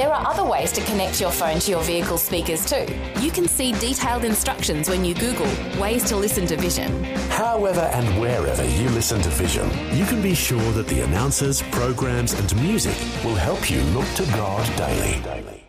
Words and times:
There 0.00 0.14
are 0.14 0.26
other 0.26 0.44
ways 0.44 0.72
to 0.72 0.80
connect 0.84 1.20
your 1.20 1.30
phone 1.30 1.58
to 1.58 1.70
your 1.70 1.82
vehicle 1.82 2.16
speakers 2.16 2.64
too. 2.64 2.86
You 3.20 3.30
can 3.30 3.46
see 3.46 3.72
detailed 3.72 4.24
instructions 4.24 4.88
when 4.88 5.04
you 5.04 5.12
Google 5.12 5.46
ways 5.78 6.04
to 6.04 6.16
listen 6.16 6.46
to 6.46 6.56
Vision. 6.56 7.04
However 7.28 7.82
and 7.82 8.18
wherever 8.18 8.64
you 8.64 8.88
listen 8.88 9.20
to 9.20 9.28
Vision, 9.28 9.68
you 9.94 10.06
can 10.06 10.22
be 10.22 10.34
sure 10.34 10.72
that 10.72 10.86
the 10.86 11.02
announcers, 11.02 11.60
programs, 11.64 12.32
and 12.32 12.62
music 12.62 12.96
will 13.22 13.34
help 13.34 13.70
you 13.70 13.82
look 13.92 14.08
to 14.14 14.24
God 14.32 14.64
daily. 14.78 15.66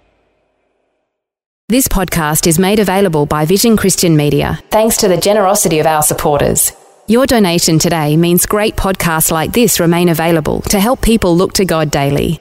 This 1.68 1.90
podcast 1.90 2.48
is 2.48 2.58
made 2.58 2.80
available 2.80 3.26
by 3.26 3.44
Vision 3.44 3.76
Christian 3.76 4.16
Media 4.16 4.62
thanks 4.70 4.96
to 5.00 5.10
the 5.10 5.18
generosity 5.18 5.80
of 5.80 5.86
our 5.86 6.04
supporters. 6.04 6.72
Your 7.06 7.26
donation 7.26 7.80
today 7.80 8.16
means 8.16 8.46
great 8.46 8.78
podcasts 8.78 9.30
like 9.30 9.52
this 9.52 9.82
remain 9.82 10.08
available 10.08 10.62
to 10.70 10.80
help 10.80 11.02
people 11.02 11.36
look 11.36 11.52
to 11.56 11.66
God 11.66 11.92
daily. 11.92 12.40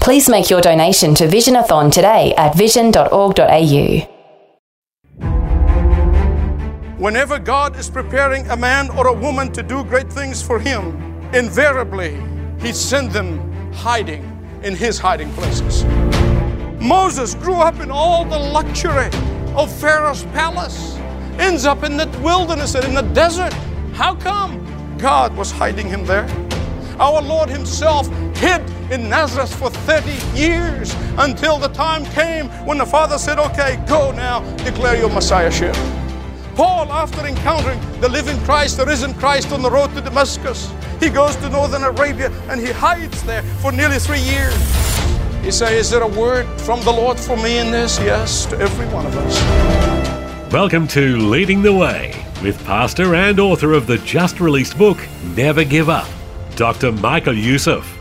Please 0.00 0.30
make 0.30 0.48
your 0.48 0.62
donation 0.62 1.14
to 1.14 1.26
Visionathon 1.26 1.92
today 1.92 2.32
at 2.38 2.56
vision.org.au. 2.56 4.06
Whenever 6.96 7.38
God 7.38 7.76
is 7.76 7.90
preparing 7.90 8.48
a 8.48 8.56
man 8.56 8.88
or 8.90 9.08
a 9.08 9.12
woman 9.12 9.52
to 9.52 9.62
do 9.62 9.84
great 9.84 10.10
things 10.10 10.42
for 10.42 10.58
Him, 10.58 10.96
invariably 11.34 12.18
He 12.60 12.72
sends 12.72 13.12
them 13.12 13.72
hiding 13.72 14.24
in 14.62 14.74
His 14.74 14.98
hiding 14.98 15.30
places. 15.32 15.84
Moses 16.80 17.34
grew 17.34 17.56
up 17.56 17.78
in 17.80 17.90
all 17.90 18.24
the 18.24 18.38
luxury 18.38 19.10
of 19.54 19.70
Pharaoh's 19.80 20.24
palace, 20.32 20.96
ends 21.38 21.66
up 21.66 21.82
in 21.82 21.98
the 21.98 22.06
wilderness 22.22 22.74
and 22.74 22.86
in 22.86 22.94
the 22.94 23.02
desert. 23.14 23.52
How 23.92 24.14
come? 24.14 24.66
God 24.96 25.36
was 25.36 25.50
hiding 25.50 25.88
him 25.88 26.06
there. 26.06 26.26
Our 27.00 27.22
Lord 27.22 27.48
Himself 27.48 28.08
hid 28.36 28.60
in 28.90 29.08
Nazareth 29.08 29.54
for 29.54 29.70
30 29.70 30.38
years 30.38 30.94
until 31.16 31.56
the 31.56 31.68
time 31.68 32.04
came 32.04 32.48
when 32.66 32.76
the 32.76 32.84
Father 32.84 33.16
said, 33.16 33.38
Okay, 33.38 33.82
go 33.88 34.12
now, 34.12 34.40
declare 34.58 34.98
your 34.98 35.08
Messiahship. 35.08 35.74
Paul, 36.54 36.92
after 36.92 37.26
encountering 37.26 37.80
the 38.02 38.08
living 38.10 38.38
Christ, 38.40 38.76
the 38.76 38.84
risen 38.84 39.14
Christ 39.14 39.50
on 39.50 39.62
the 39.62 39.70
road 39.70 39.94
to 39.94 40.02
Damascus, 40.02 40.70
he 41.00 41.08
goes 41.08 41.36
to 41.36 41.48
northern 41.48 41.84
Arabia 41.84 42.30
and 42.50 42.60
he 42.60 42.70
hides 42.70 43.22
there 43.22 43.42
for 43.62 43.72
nearly 43.72 43.98
three 43.98 44.20
years. 44.20 44.54
He 45.42 45.50
says, 45.50 45.70
Is 45.70 45.90
there 45.90 46.02
a 46.02 46.08
word 46.08 46.46
from 46.60 46.82
the 46.82 46.92
Lord 46.92 47.18
for 47.18 47.38
me 47.38 47.60
in 47.60 47.70
this? 47.70 47.98
Yes, 48.00 48.44
to 48.46 48.58
every 48.58 48.86
one 48.88 49.06
of 49.06 49.16
us. 49.16 50.52
Welcome 50.52 50.86
to 50.88 51.16
Leading 51.16 51.62
the 51.62 51.72
Way 51.72 52.26
with 52.42 52.62
pastor 52.66 53.14
and 53.14 53.40
author 53.40 53.72
of 53.72 53.86
the 53.86 53.96
just 53.96 54.38
released 54.38 54.76
book, 54.76 54.98
Never 55.34 55.64
Give 55.64 55.88
Up. 55.88 56.06
Dr. 56.56 56.92
Michael 56.92 57.36
Youssef. 57.36 57.98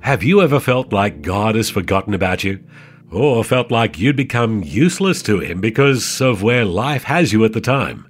Have 0.00 0.22
you 0.22 0.42
ever 0.42 0.60
felt 0.60 0.92
like 0.92 1.22
God 1.22 1.54
has 1.54 1.70
forgotten 1.70 2.14
about 2.14 2.44
you? 2.44 2.62
Or 3.10 3.44
felt 3.44 3.70
like 3.70 3.98
you'd 3.98 4.16
become 4.16 4.62
useless 4.62 5.22
to 5.22 5.40
Him 5.40 5.60
because 5.60 6.20
of 6.20 6.42
where 6.42 6.64
life 6.64 7.04
has 7.04 7.32
you 7.32 7.44
at 7.44 7.52
the 7.52 7.60
time? 7.60 8.08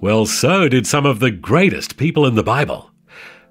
Well, 0.00 0.26
so 0.26 0.68
did 0.68 0.86
some 0.86 1.06
of 1.06 1.20
the 1.20 1.30
greatest 1.30 1.96
people 1.96 2.26
in 2.26 2.34
the 2.34 2.42
Bible. 2.42 2.90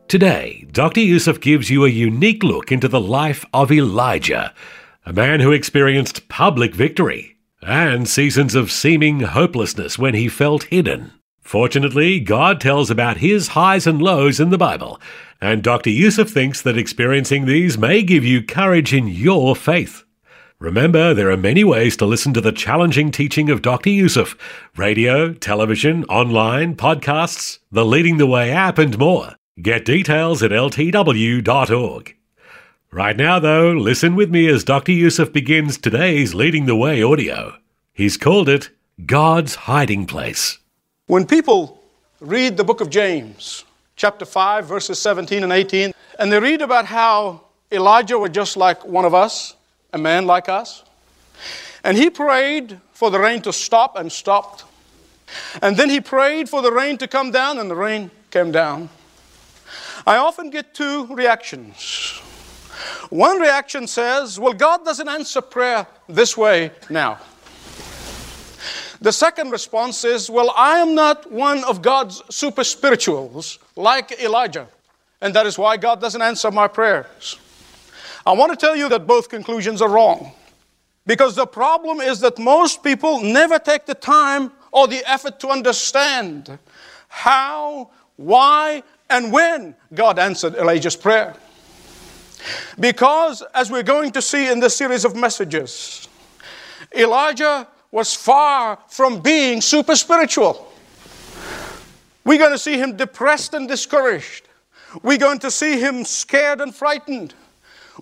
Today, 0.08 0.68
Dr. 0.72 1.00
Youssef 1.00 1.40
gives 1.40 1.70
you 1.70 1.86
a 1.86 1.90
unique 1.90 2.44
look 2.44 2.72
into 2.72 2.88
the 2.88 3.00
life 3.00 3.46
of 3.54 3.72
Elijah, 3.72 4.54
a 5.06 5.14
man 5.14 5.40
who 5.40 5.52
experienced 5.52 6.28
public 6.28 6.76
victory 6.76 7.38
and 7.62 8.08
seasons 8.08 8.56
of 8.56 8.72
seeming 8.72 9.22
hopelessness 9.22 9.98
when 9.98 10.14
he 10.14 10.28
felt 10.28 10.64
hidden. 10.64 11.14
Fortunately, 11.52 12.22
God 12.22 12.62
tells 12.62 12.90
about 12.90 13.18
his 13.18 13.50
highs 13.50 13.86
and 13.86 14.02
lows 14.02 14.40
in 14.40 14.52
the 14.52 14.58
Bible, 14.58 15.02
and 15.42 15.62
Dr. 15.62 15.90
Youssef 15.90 16.30
thinks 16.30 16.62
that 16.62 16.78
experiencing 16.78 17.44
these 17.44 17.78
may 17.78 18.04
give 18.04 18.24
you 18.24 18.42
courage 18.42 18.94
in 18.94 19.10
your 19.10 19.54
faith. 19.54 20.06
Remember, 20.60 21.14
there 21.14 21.30
are 21.30 21.36
many 21.36 21.66
ways 21.66 21.98
to 21.98 22.06
listen 22.06 22.34
to 22.36 22.40
the 22.40 22.54
challenging 22.54 23.12
teaching 23.12 23.50
of 23.50 23.62
Dr. 23.62 23.90
Youssef 23.90 24.38
radio, 24.78 25.34
television, 25.34 26.06
online, 26.06 26.74
podcasts, 26.78 27.60
the 27.70 27.84
Leading 27.84 28.16
the 28.16 28.28
Way 28.28 28.50
app, 28.50 28.78
and 28.78 28.98
more. 28.98 29.36
Get 29.62 29.84
details 29.84 30.42
at 30.42 30.52
ltw.org. 30.52 32.16
Right 32.92 33.18
now, 33.18 33.40
though, 33.40 33.74
listen 33.74 34.16
with 34.16 34.32
me 34.32 34.48
as 34.48 34.64
Dr. 34.64 34.94
Youssef 34.94 35.34
begins 35.34 35.78
today's 35.78 36.34
Leading 36.34 36.66
the 36.66 36.78
Way 36.78 37.04
audio. 37.04 37.58
He's 37.92 38.16
called 38.16 38.48
it 38.48 38.70
God's 39.06 39.56
Hiding 39.56 40.06
Place. 40.06 40.61
When 41.12 41.28
people 41.28 41.84
read 42.22 42.56
the 42.56 42.64
book 42.64 42.80
of 42.80 42.90
James, 42.90 43.66
chapter 43.98 44.24
5, 44.24 44.66
verses 44.66 44.98
17 45.00 45.44
and 45.44 45.52
18, 45.52 45.92
and 46.18 46.32
they 46.32 46.40
read 46.40 46.62
about 46.62 46.86
how 46.86 47.42
Elijah 47.70 48.18
was 48.18 48.32
just 48.32 48.56
like 48.56 48.86
one 48.86 49.04
of 49.04 49.14
us, 49.14 49.54
a 49.92 49.98
man 49.98 50.26
like 50.26 50.48
us, 50.48 50.86
and 51.84 51.98
he 51.98 52.10
prayed 52.10 52.80
for 52.94 53.12
the 53.12 53.20
rain 53.20 53.42
to 53.42 53.52
stop 53.52 53.98
and 53.98 54.10
stopped. 54.10 54.64
And 55.62 55.76
then 55.76 55.90
he 55.90 56.00
prayed 56.00 56.48
for 56.48 56.62
the 56.62 56.72
rain 56.72 56.98
to 57.00 57.10
come 57.10 57.30
down, 57.30 57.60
and 57.60 57.70
the 57.70 57.76
rain 57.76 58.10
came 58.30 58.54
down. 58.54 58.88
I 60.08 60.16
often 60.16 60.50
get 60.50 60.74
two 60.74 61.08
reactions. 61.08 62.22
One 63.10 63.38
reaction 63.38 63.86
says, 63.86 64.40
Well, 64.40 64.54
God 64.54 64.86
doesn't 64.86 65.10
answer 65.10 65.42
prayer 65.42 65.88
this 66.08 66.38
way 66.38 66.72
now. 66.90 67.20
The 69.02 69.12
second 69.12 69.50
response 69.50 70.04
is, 70.04 70.30
Well, 70.30 70.54
I 70.56 70.78
am 70.78 70.94
not 70.94 71.32
one 71.32 71.64
of 71.64 71.82
God's 71.82 72.22
super 72.30 72.64
spirituals 72.64 73.58
like 73.76 74.12
Elijah, 74.22 74.68
and 75.22 75.34
that 75.34 75.48
is 75.48 75.58
why 75.58 75.76
God 75.78 76.00
doesn't 76.00 76.22
answer 76.22 76.52
my 76.52 76.68
prayers. 76.68 77.40
I 78.26 78.34
want 78.34 78.52
to 78.52 78.56
tell 78.56 78.76
you 78.76 78.88
that 78.90 79.08
both 79.08 79.28
conclusions 79.28 79.82
are 79.82 79.90
wrong. 79.90 80.32
Because 81.08 81.36
the 81.36 81.48
problem 81.48 82.00
is 82.00 82.20
that 82.20 82.38
most 82.38 82.84
people 82.84 83.22
never 83.22 83.58
take 83.58 83.88
the 83.88 83.96
time 83.96 84.52
or 84.72 84.88
the 84.88 85.04
effort 85.10 85.40
to 85.40 85.50
understand 85.50 86.60
how, 87.08 87.90
why, 88.18 88.84
and 89.10 89.34
when 89.34 89.76
God 89.94 90.20
answered 90.20 90.54
Elijah's 90.54 90.96
prayer. 90.96 91.34
Because, 92.80 93.42
as 93.54 93.72
we're 93.72 93.84
going 93.84 94.12
to 94.12 94.22
see 94.22 94.50
in 94.50 94.60
this 94.60 94.76
series 94.76 95.06
of 95.06 95.16
messages, 95.16 96.08
Elijah 96.96 97.68
was 97.92 98.16
far 98.16 98.80
from 98.88 99.20
being 99.20 99.62
super 99.62 99.96
spiritual. 99.96 100.72
We're 102.24 102.38
going 102.38 102.52
to 102.52 102.58
see 102.58 102.78
him 102.78 102.96
depressed 102.96 103.54
and 103.54 103.68
discouraged. 103.68 104.48
We're 105.04 105.18
going 105.18 105.40
to 105.40 105.52
see 105.52 105.80
him 105.80 106.06
scared 106.06 106.62
and 106.62 106.74
frightened. 106.74 107.34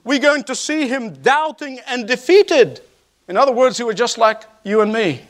We're 0.04 0.20
going 0.20 0.44
to 0.44 0.56
see 0.56 0.88
him 0.88 1.14
doubting 1.22 1.80
and 1.88 2.08
defeated. 2.08 2.82
In 3.28 3.38
other 3.38 3.52
words, 3.52 3.78
he 3.78 3.84
was 3.84 3.96
just 3.96 4.18
like 4.18 4.44
you 4.64 4.82
and 4.82 4.92
me, 4.92 5.22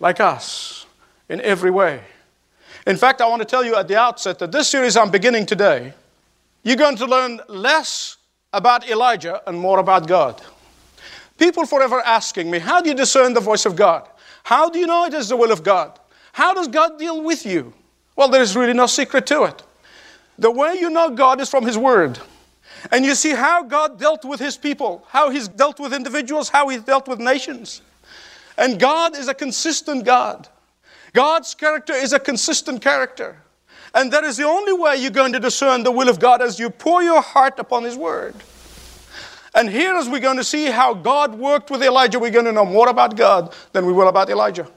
like 0.00 0.20
us, 0.20 0.86
in 1.28 1.40
every 1.40 1.70
way. 1.70 2.00
In 2.86 2.96
fact, 2.96 3.20
I 3.20 3.28
want 3.28 3.42
to 3.42 3.46
tell 3.46 3.64
you 3.64 3.76
at 3.76 3.88
the 3.88 3.98
outset 3.98 4.38
that 4.38 4.52
this 4.52 4.68
series 4.68 4.96
I'm 4.96 5.10
beginning 5.10 5.46
today, 5.46 5.92
you're 6.62 6.76
going 6.76 6.96
to 6.96 7.06
learn 7.06 7.40
less 7.48 8.16
about 8.52 8.88
Elijah 8.88 9.42
and 9.46 9.58
more 9.58 9.78
about 9.78 10.06
God. 10.06 10.42
People 11.38 11.64
forever 11.64 12.00
asking 12.00 12.50
me, 12.50 12.58
How 12.58 12.80
do 12.80 12.90
you 12.90 12.96
discern 12.96 13.32
the 13.32 13.40
voice 13.40 13.64
of 13.64 13.76
God? 13.76 14.08
How 14.42 14.68
do 14.68 14.78
you 14.78 14.86
know 14.86 15.04
it 15.04 15.14
is 15.14 15.28
the 15.28 15.36
will 15.36 15.52
of 15.52 15.62
God? 15.62 15.98
How 16.32 16.52
does 16.52 16.68
God 16.68 16.98
deal 16.98 17.22
with 17.22 17.46
you? 17.46 17.72
Well, 18.16 18.28
there 18.28 18.42
is 18.42 18.56
really 18.56 18.74
no 18.74 18.86
secret 18.86 19.26
to 19.28 19.44
it. 19.44 19.62
The 20.38 20.50
way 20.50 20.76
you 20.78 20.90
know 20.90 21.10
God 21.10 21.40
is 21.40 21.48
from 21.48 21.64
His 21.64 21.78
Word. 21.78 22.18
And 22.92 23.04
you 23.04 23.14
see 23.14 23.30
how 23.30 23.62
God 23.62 23.98
dealt 23.98 24.24
with 24.24 24.40
His 24.40 24.56
people, 24.56 25.04
how 25.08 25.30
He's 25.30 25.48
dealt 25.48 25.80
with 25.80 25.92
individuals, 25.92 26.48
how 26.48 26.68
He's 26.68 26.82
dealt 26.82 27.08
with 27.08 27.18
nations. 27.18 27.82
And 28.56 28.78
God 28.78 29.16
is 29.16 29.28
a 29.28 29.34
consistent 29.34 30.04
God. 30.04 30.48
God's 31.12 31.54
character 31.54 31.92
is 31.92 32.12
a 32.12 32.18
consistent 32.18 32.82
character. 32.82 33.40
And 33.94 34.12
that 34.12 34.24
is 34.24 34.36
the 34.36 34.44
only 34.44 34.72
way 34.72 34.96
you're 34.96 35.10
going 35.10 35.32
to 35.32 35.40
discern 35.40 35.82
the 35.82 35.90
will 35.90 36.08
of 36.08 36.18
God 36.18 36.42
as 36.42 36.58
you 36.58 36.70
pour 36.70 37.02
your 37.02 37.22
heart 37.22 37.58
upon 37.58 37.84
His 37.84 37.96
Word. 37.96 38.34
And 39.58 39.68
here, 39.68 39.96
as 39.96 40.08
we're 40.08 40.20
going 40.20 40.36
to 40.36 40.44
see 40.44 40.66
how 40.66 40.94
God 40.94 41.34
worked 41.34 41.68
with 41.68 41.82
Elijah, 41.82 42.20
we're 42.20 42.30
going 42.30 42.44
to 42.44 42.52
know 42.52 42.64
more 42.64 42.88
about 42.88 43.16
God 43.16 43.52
than 43.72 43.86
we 43.86 43.92
will 43.92 44.06
about 44.06 44.30
Elijah. 44.30 44.70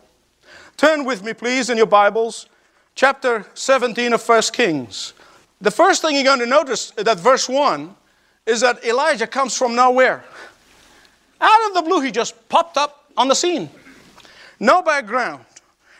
Turn 0.75 1.05
with 1.05 1.23
me, 1.23 1.33
please, 1.35 1.69
in 1.69 1.77
your 1.77 1.85
Bibles, 1.85 2.47
chapter 2.95 3.45
17 3.53 4.11
of 4.11 4.27
1 4.27 4.41
Kings. 4.53 5.13
The 5.61 5.69
first 5.69 6.01
thing 6.01 6.15
you're 6.15 6.23
going 6.23 6.39
to 6.39 6.47
notice 6.47 6.93
uh, 6.97 7.03
that 7.03 7.19
verse 7.19 7.47
1 7.47 7.95
is 8.47 8.61
that 8.61 8.83
Elijah 8.83 9.27
comes 9.27 9.55
from 9.55 9.75
nowhere. 9.75 10.23
Out 11.39 11.67
of 11.67 11.75
the 11.75 11.83
blue, 11.83 12.01
he 12.01 12.09
just 12.09 12.49
popped 12.49 12.75
up 12.75 13.05
on 13.15 13.27
the 13.27 13.35
scene. 13.35 13.69
No 14.59 14.81
background, 14.81 15.45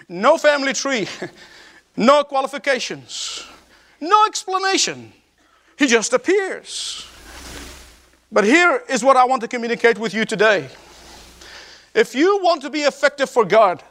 no 0.09 0.39
family 0.39 0.73
tree, 0.73 1.07
no 1.95 2.23
qualifications. 2.23 3.45
No 3.99 4.25
explanation. 4.25 5.13
He 5.77 5.85
just 5.85 6.13
appears. 6.13 7.05
But 8.31 8.45
here 8.45 8.81
is 8.89 9.03
what 9.03 9.17
I 9.17 9.25
want 9.25 9.41
to 9.41 9.47
communicate 9.47 9.97
with 9.97 10.13
you 10.13 10.25
today. 10.25 10.69
If 11.93 12.15
you 12.15 12.39
want 12.41 12.61
to 12.61 12.69
be 12.69 12.81
effective 12.81 13.29
for 13.29 13.43
God, 13.43 13.83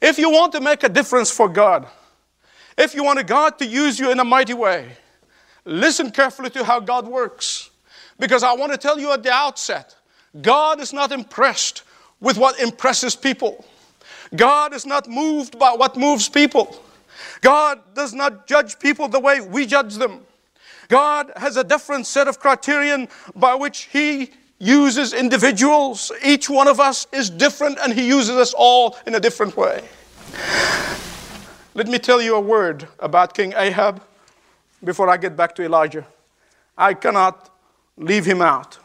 if 0.00 0.18
you 0.18 0.30
want 0.30 0.52
to 0.52 0.60
make 0.60 0.84
a 0.84 0.88
difference 0.88 1.30
for 1.30 1.48
God, 1.48 1.88
if 2.78 2.94
you 2.94 3.02
want 3.02 3.26
God 3.26 3.58
to 3.58 3.66
use 3.66 3.98
you 3.98 4.10
in 4.12 4.20
a 4.20 4.24
mighty 4.24 4.54
way, 4.54 4.92
listen 5.64 6.10
carefully 6.10 6.50
to 6.50 6.64
how 6.64 6.78
God 6.78 7.08
works. 7.08 7.70
Because 8.18 8.42
I 8.42 8.52
want 8.52 8.72
to 8.72 8.78
tell 8.78 8.98
you 8.98 9.12
at 9.12 9.22
the 9.22 9.32
outset 9.32 9.94
God 10.40 10.80
is 10.80 10.92
not 10.92 11.12
impressed 11.12 11.82
with 12.20 12.38
what 12.38 12.60
impresses 12.60 13.16
people, 13.16 13.64
God 14.34 14.74
is 14.74 14.86
not 14.86 15.08
moved 15.08 15.58
by 15.58 15.72
what 15.72 15.96
moves 15.96 16.28
people. 16.28 16.82
God 17.40 17.80
does 17.94 18.12
not 18.12 18.46
judge 18.46 18.78
people 18.78 19.08
the 19.08 19.20
way 19.20 19.40
we 19.40 19.66
judge 19.66 19.94
them. 19.94 20.20
God 20.88 21.32
has 21.36 21.56
a 21.56 21.64
different 21.64 22.06
set 22.06 22.28
of 22.28 22.38
criterion 22.38 23.08
by 23.34 23.54
which 23.54 23.88
He 23.92 24.30
uses 24.58 25.12
individuals. 25.12 26.12
Each 26.24 26.48
one 26.48 26.68
of 26.68 26.80
us 26.80 27.06
is 27.12 27.30
different 27.30 27.78
and 27.82 27.92
He 27.92 28.06
uses 28.06 28.36
us 28.36 28.54
all 28.56 28.96
in 29.06 29.14
a 29.14 29.20
different 29.20 29.56
way. 29.56 29.82
Let 31.74 31.88
me 31.88 31.98
tell 31.98 32.22
you 32.22 32.36
a 32.36 32.40
word 32.40 32.88
about 33.00 33.34
King 33.34 33.52
Ahab 33.54 34.02
before 34.82 35.10
I 35.10 35.16
get 35.18 35.36
back 35.36 35.54
to 35.56 35.62
Elijah. 35.62 36.06
I 36.78 36.94
cannot 36.94 37.50
leave 37.96 38.24
him 38.24 38.40
out. 38.40 38.78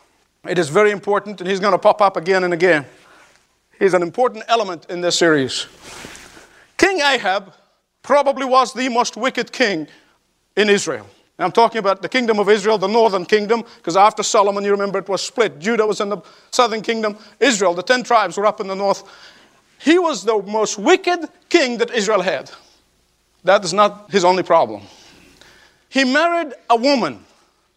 It 0.48 0.58
is 0.58 0.70
very 0.70 0.92
important, 0.92 1.40
and 1.40 1.50
he's 1.50 1.60
going 1.60 1.74
to 1.74 1.78
pop 1.78 2.02
up 2.02 2.18
again 2.18 2.44
and 2.44 2.54
again. 2.54 2.86
He's 3.80 3.94
an 3.94 4.02
important 4.02 4.44
element 4.48 4.88
in 4.90 5.02
this 5.02 5.18
series. 5.18 5.68
King 6.78 7.00
Ahab 7.00 7.54
probably 8.02 8.46
was 8.46 8.74
the 8.74 8.90
most 8.90 9.16
wicked 9.16 9.52
king 9.52 9.88
in 10.56 10.70
Israel. 10.70 11.08
I'm 11.44 11.52
talking 11.52 11.80
about 11.80 12.02
the 12.02 12.10
kingdom 12.10 12.40
of 12.40 12.50
Israel, 12.50 12.78
the 12.78 12.88
northern 12.88 13.26
kingdom, 13.26 13.64
because 13.78 13.98
after 13.98 14.22
Solomon, 14.22 14.64
you 14.64 14.72
remember 14.72 15.00
it 15.00 15.10
was 15.10 15.22
split. 15.22 15.60
Judah 15.60 15.88
was 15.88 16.02
in 16.02 16.10
the 16.10 16.18
southern 16.52 16.82
kingdom, 16.82 17.18
Israel, 17.40 17.74
the 17.74 17.84
10 17.84 18.04
tribes 18.04 18.38
were 18.38 18.46
up 18.46 18.60
in 18.60 18.68
the 18.68 18.76
north. 18.76 19.04
He 19.80 19.98
was 19.98 20.24
the 20.24 20.42
most 20.42 20.78
wicked 20.78 21.28
king 21.50 21.78
that 21.80 21.92
Israel 21.92 22.22
had. 22.22 22.52
That 23.44 23.64
is 23.64 23.74
not 23.74 24.12
his 24.12 24.24
only 24.24 24.44
problem. 24.44 24.84
He 25.90 26.04
married 26.04 26.54
a 26.70 26.76
woman 26.76 27.26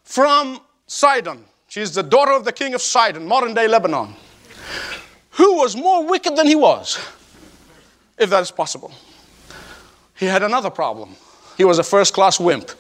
from 0.05 0.61
Sidon. 0.87 1.45
She's 1.69 1.95
the 1.95 2.03
daughter 2.03 2.33
of 2.33 2.45
the 2.45 2.53
king 2.53 2.75
of 2.75 2.83
Sidon, 2.83 3.27
modern 3.27 3.55
day 3.55 3.67
Lebanon, 3.67 4.15
who 5.31 5.57
was 5.57 5.75
more 5.75 6.07
wicked 6.07 6.37
than 6.37 6.47
he 6.47 6.55
was, 6.55 6.99
if 8.19 8.31
that 8.31 8.43
is 8.43 8.51
possible. 8.51 8.93
He 10.17 10.27
had 10.27 10.43
another 10.43 10.71
problem. 10.71 11.17
He 11.57 11.65
was 11.65 11.79
a 11.79 11.83
first 11.83 12.15
class 12.15 12.39
wimp 12.39 12.71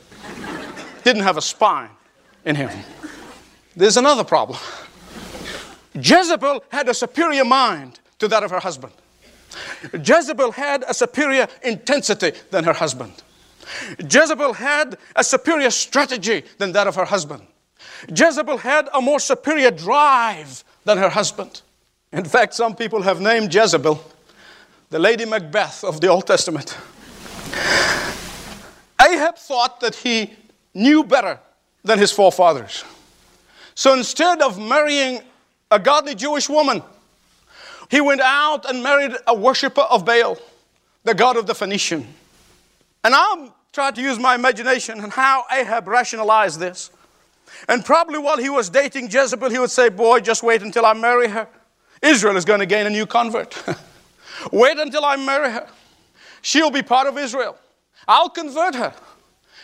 didn't 1.04 1.22
have 1.22 1.36
a 1.36 1.42
spine 1.42 1.90
in 2.44 2.56
him. 2.56 2.70
There's 3.76 3.96
another 3.96 4.24
problem. 4.24 4.58
Jezebel 5.94 6.64
had 6.70 6.88
a 6.88 6.94
superior 6.94 7.44
mind 7.44 8.00
to 8.18 8.28
that 8.28 8.42
of 8.42 8.50
her 8.50 8.60
husband. 8.60 8.92
Jezebel 9.92 10.52
had 10.52 10.84
a 10.88 10.94
superior 10.94 11.46
intensity 11.62 12.32
than 12.50 12.64
her 12.64 12.72
husband. 12.72 13.22
Jezebel 13.98 14.54
had 14.54 14.98
a 15.14 15.22
superior 15.22 15.70
strategy 15.70 16.44
than 16.58 16.72
that 16.72 16.86
of 16.86 16.96
her 16.96 17.04
husband. 17.04 17.46
Jezebel 18.08 18.58
had 18.58 18.88
a 18.92 19.00
more 19.00 19.20
superior 19.20 19.70
drive 19.70 20.64
than 20.84 20.98
her 20.98 21.08
husband. 21.08 21.62
In 22.12 22.24
fact, 22.24 22.54
some 22.54 22.74
people 22.74 23.02
have 23.02 23.20
named 23.20 23.54
Jezebel 23.54 24.02
the 24.90 24.98
Lady 24.98 25.24
Macbeth 25.24 25.82
of 25.82 26.00
the 26.00 26.08
Old 26.08 26.26
Testament. 26.26 26.76
Ahab 29.00 29.36
thought 29.36 29.80
that 29.80 29.96
he 29.96 30.32
knew 30.74 31.04
better 31.04 31.38
than 31.84 31.98
his 31.98 32.12
forefathers. 32.12 32.84
So 33.74 33.94
instead 33.94 34.42
of 34.42 34.58
marrying 34.58 35.20
a 35.70 35.78
godly 35.78 36.14
Jewish 36.14 36.48
woman, 36.48 36.82
he 37.90 38.00
went 38.00 38.20
out 38.20 38.68
and 38.68 38.82
married 38.82 39.12
a 39.26 39.34
worshiper 39.34 39.82
of 39.82 40.04
Baal, 40.04 40.38
the 41.04 41.14
god 41.14 41.36
of 41.36 41.46
the 41.46 41.54
Phoenician. 41.54 42.06
And 43.02 43.14
I'm 43.14 43.52
trying 43.72 43.94
to 43.94 44.02
use 44.02 44.18
my 44.18 44.34
imagination 44.34 45.00
and 45.00 45.12
how 45.12 45.44
Ahab 45.52 45.88
rationalized 45.88 46.58
this. 46.58 46.90
And 47.68 47.84
probably 47.84 48.18
while 48.18 48.38
he 48.38 48.48
was 48.48 48.70
dating 48.70 49.10
Jezebel, 49.10 49.50
he 49.50 49.58
would 49.58 49.70
say, 49.70 49.88
Boy, 49.88 50.20
just 50.20 50.42
wait 50.42 50.62
until 50.62 50.86
I 50.86 50.94
marry 50.94 51.28
her. 51.28 51.46
Israel 52.02 52.36
is 52.36 52.44
going 52.44 52.60
to 52.60 52.66
gain 52.66 52.86
a 52.86 52.90
new 52.90 53.06
convert. 53.06 53.62
wait 54.52 54.78
until 54.78 55.04
I 55.04 55.16
marry 55.16 55.50
her. 55.50 55.68
She'll 56.42 56.70
be 56.70 56.82
part 56.82 57.06
of 57.06 57.16
Israel. 57.18 57.56
I'll 58.06 58.28
convert 58.28 58.74
her. 58.74 58.94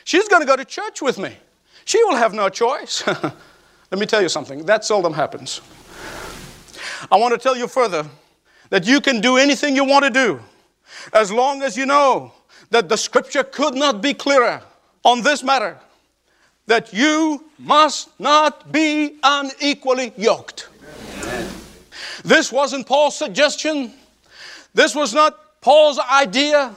She's 0.05 0.29
going 0.29 0.43
to 0.43 0.47
go 0.47 0.57
to 0.57 0.65
church 0.65 1.03
with 1.03 1.19
me. 1.19 1.37
She 1.85 2.03
will 2.05 2.17
have 2.17 2.35
no 2.35 2.49
choice. 2.49 3.07
Let 3.91 3.99
me 3.99 4.07
tell 4.07 4.23
you 4.23 4.29
something 4.29 4.65
that 4.67 4.85
seldom 4.85 5.13
happens. 5.13 5.61
I 7.11 7.17
want 7.17 7.33
to 7.33 7.39
tell 7.39 7.57
you 7.57 7.67
further 7.67 8.07
that 8.69 8.87
you 8.87 9.01
can 9.01 9.21
do 9.21 9.37
anything 9.37 9.75
you 9.75 9.85
want 9.85 10.05
to 10.05 10.11
do 10.11 10.41
as 11.13 11.33
long 11.33 11.63
as 11.63 11.77
you 11.77 11.87
know 11.87 12.33
that 12.71 12.89
the 12.89 12.97
scripture 12.97 13.43
could 13.43 13.75
not 13.75 14.01
be 14.01 14.15
clearer 14.15 14.63
on 15.05 15.23
this 15.23 15.43
matter 15.43 15.79
that 16.67 16.93
you 16.93 17.45
must 17.59 18.11
not 18.21 18.71
be 18.71 19.19
unequally 19.25 20.13
yoked. 20.17 20.69
This 22.25 22.53
wasn't 22.53 22.87
Paul's 22.87 23.17
suggestion. 23.17 23.93
This 24.73 24.95
was 24.95 25.13
not 25.13 25.61
Paul's 25.61 25.99
idea. 25.99 26.77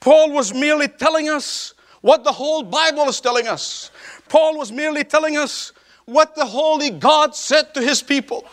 Paul 0.00 0.32
was 0.32 0.52
merely 0.52 0.88
telling 0.88 1.28
us 1.28 1.74
what 2.00 2.24
the 2.24 2.32
whole 2.32 2.62
Bible 2.62 3.04
is 3.08 3.20
telling 3.20 3.46
us. 3.46 3.90
Paul 4.28 4.58
was 4.58 4.70
merely 4.70 5.04
telling 5.04 5.36
us 5.36 5.72
what 6.04 6.34
the 6.34 6.44
Holy 6.44 6.90
God 6.90 7.34
said 7.34 7.74
to 7.74 7.82
his 7.82 8.02
people 8.02 8.46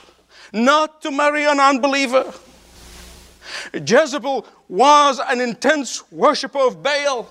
not 0.53 1.01
to 1.01 1.11
marry 1.11 1.45
an 1.45 1.59
unbeliever. 1.59 2.33
Jezebel 3.73 4.45
was 4.67 5.19
an 5.19 5.41
intense 5.41 6.09
worshiper 6.11 6.59
of 6.59 6.81
Baal. 6.81 7.29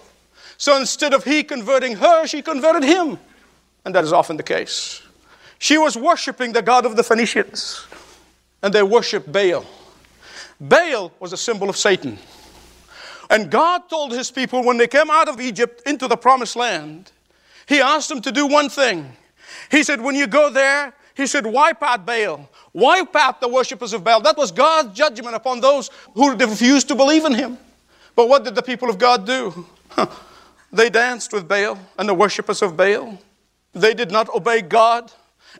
So 0.57 0.77
instead 0.77 1.15
of 1.15 1.25
he 1.25 1.43
converting 1.43 1.97
her, 1.97 2.27
she 2.27 2.43
converted 2.43 2.85
him. 2.85 3.19
And 3.85 3.95
that 3.95 4.05
is 4.05 4.13
often 4.13 4.37
the 4.37 4.43
case. 4.43 5.03
She 5.59 5.79
was 5.79 5.97
worshiping 5.97 6.53
the 6.53 6.63
God 6.63 6.87
of 6.87 6.97
the 6.97 7.03
Phoenicians, 7.03 7.87
and 8.63 8.73
they 8.73 8.83
worshiped 8.83 9.31
Baal. 9.31 9.65
Baal 10.61 11.13
was 11.21 11.33
a 11.33 11.37
symbol 11.37 11.69
of 11.69 11.77
Satan. 11.77 12.19
And 13.35 13.51
God 13.51 13.91
told 13.91 14.13
his 14.13 14.31
people 14.31 14.63
when 14.63 14.77
they 14.77 14.87
came 14.87 15.11
out 15.11 15.29
of 15.29 15.41
Egypt 15.41 15.83
into 15.87 16.07
the 16.07 16.17
promised 16.17 16.55
land, 16.55 17.11
he 17.67 17.81
asked 17.81 18.09
them 18.09 18.23
to 18.23 18.31
do 18.31 18.47
one 18.47 18.69
thing. 18.69 19.11
He 19.73 19.83
said, 19.83 20.01
When 20.01 20.15
you 20.15 20.29
go 20.29 20.51
there, 20.51 20.95
he 21.15 21.27
said, 21.27 21.45
wipe 21.45 21.83
out 21.83 22.07
Baal, 22.07 22.49
wipe 22.73 23.15
out 23.17 23.41
the 23.41 23.49
worshippers 23.49 23.93
of 23.93 24.05
Baal. 24.05 24.21
That 24.21 24.37
was 24.37 24.53
God's 24.53 24.97
judgment 24.97 25.35
upon 25.35 25.61
those 25.61 25.91
who 26.15 26.37
refused 26.37 26.87
to 26.89 26.95
believe 26.95 27.25
in 27.25 27.35
him. 27.35 27.59
But 28.15 28.29
what 28.29 28.45
did 28.45 28.55
the 28.55 28.63
people 28.63 28.89
of 28.89 28.99
God 28.99 29.27
do? 29.27 29.67
They 30.73 30.91
danced 30.91 31.33
with 31.33 31.47
Baal 31.47 31.79
and 31.99 32.09
the 32.09 32.15
worshippers 32.15 32.61
of 32.63 32.77
Baal. 32.77 33.19
They 33.75 33.95
did 33.95 34.11
not 34.11 34.29
obey 34.35 34.61
God 34.61 35.13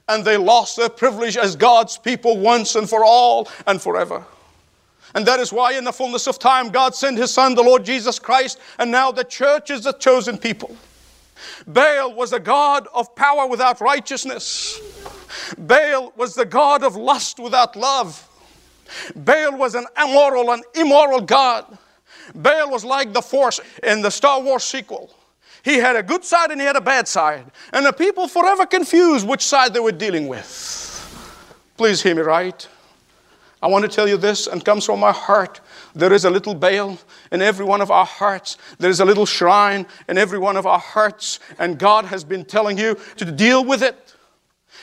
and 0.09 0.25
they 0.25 0.37
lost 0.37 0.77
their 0.77 0.89
privilege 0.89 1.37
as 1.37 1.55
God's 1.55 1.99
people 1.99 2.39
once 2.39 2.75
and 2.75 2.89
for 2.89 3.05
all 3.05 3.49
and 3.67 3.81
forever. 3.81 4.25
And 5.15 5.25
that 5.27 5.39
is 5.39 5.53
why, 5.53 5.73
in 5.73 5.85
the 5.85 5.93
fullness 5.93 6.27
of 6.27 6.39
time, 6.39 6.71
God 6.71 6.95
sent 6.95 7.19
His 7.19 7.31
Son, 7.31 7.55
the 7.55 7.63
Lord 7.63 7.85
Jesus 7.85 8.19
Christ, 8.19 8.59
and 8.79 8.91
now 8.91 9.13
the 9.13 9.25
church 9.25 9.71
is 9.71 9.85
the 9.85 9.93
chosen 9.93 10.37
people. 10.37 10.77
Baal 11.67 12.15
was 12.15 12.33
a 12.33 12.41
God 12.41 12.89
of 12.93 13.15
power 13.15 13.47
without 13.47 13.81
righteousness. 13.81 14.81
Baal 15.59 16.13
was 16.17 16.35
the 16.35 16.45
God 16.45 16.83
of 16.83 16.97
lust 16.97 17.39
without 17.39 17.77
love. 17.77 18.29
Baal 19.15 19.57
was 19.57 19.75
an 19.75 19.87
immoral 20.01 20.51
and 20.53 20.65
immoral 20.75 21.21
God. 21.21 21.79
Baal 22.35 22.71
was 22.71 22.85
like 22.85 23.13
the 23.13 23.23
Force 23.23 23.61
in 23.83 24.03
the 24.03 24.11
Star 24.11 24.41
Wars 24.41 24.65
sequel. 24.65 25.15
He 25.63 25.77
had 25.77 25.97
a 25.97 26.03
good 26.03 26.25
side 26.25 26.51
and 26.51 26.61
he 26.61 26.67
had 26.67 26.77
a 26.77 26.81
bad 26.81 27.09
side. 27.09 27.47
And 27.73 27.87
the 27.87 27.93
people 27.93 28.29
forever 28.29 28.67
confused 28.67 29.27
which 29.27 29.43
side 29.43 29.73
they 29.73 29.81
were 29.81 29.93
dealing 29.93 30.29
with. 30.29 30.91
Please 31.77 32.03
hear 32.03 32.15
me 32.15 32.23
right. 32.23 32.69
I 33.65 33.67
want 33.67 33.83
to 33.83 33.89
tell 33.89 34.07
you 34.07 34.19
this, 34.19 34.47
and 34.47 34.63
comes 34.63 34.85
from 34.85 35.01
my 35.01 35.11
heart. 35.11 35.63
There 35.95 36.13
is 36.13 36.27
a 36.27 36.31
little 36.31 36.55
Baal 36.55 36.99
in 37.33 37.41
every 37.41 37.65
one 37.65 37.81
of 37.81 37.91
our 37.91 38.05
hearts. 38.05 38.59
There 38.79 38.91
is 38.91 39.01
a 39.01 39.07
little 39.07 39.25
shrine 39.25 39.87
in 40.07 40.19
every 40.19 40.39
one 40.39 40.59
of 40.59 40.67
our 40.67 40.79
hearts, 40.79 41.41
and 41.59 41.79
God 41.79 42.05
has 42.05 42.25
been 42.25 42.45
telling 42.45 42.77
you 42.77 42.99
to 43.17 43.25
deal 43.33 43.65
with 43.65 43.83
it. 43.83 44.15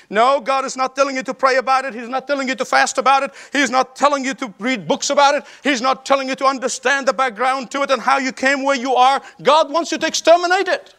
No, 0.09 0.41
God 0.41 0.65
is 0.65 0.75
not 0.75 0.95
telling 0.95 1.15
you 1.15 1.21
to 1.21 1.33
pray 1.35 1.57
about 1.57 1.85
it. 1.85 1.93
He's 1.93 2.09
not 2.09 2.25
telling 2.25 2.47
you 2.47 2.55
to 2.55 2.65
fast 2.65 2.97
about 2.97 3.21
it. 3.21 3.31
He's 3.53 3.69
not 3.69 3.95
telling 3.95 4.25
you 4.25 4.33
to 4.33 4.51
read 4.57 4.87
books 4.87 5.11
about 5.11 5.35
it. 5.35 5.43
He's 5.63 5.83
not 5.83 6.03
telling 6.03 6.27
you 6.27 6.33
to 6.37 6.45
understand 6.45 7.07
the 7.07 7.13
background 7.13 7.69
to 7.71 7.83
it 7.83 7.91
and 7.91 8.01
how 8.01 8.17
you 8.17 8.31
came 8.31 8.63
where 8.63 8.75
you 8.75 8.95
are. 8.95 9.21
God 9.43 9.71
wants 9.71 9.91
you 9.91 9.99
to 9.99 10.07
exterminate 10.07 10.67
it. 10.67 10.95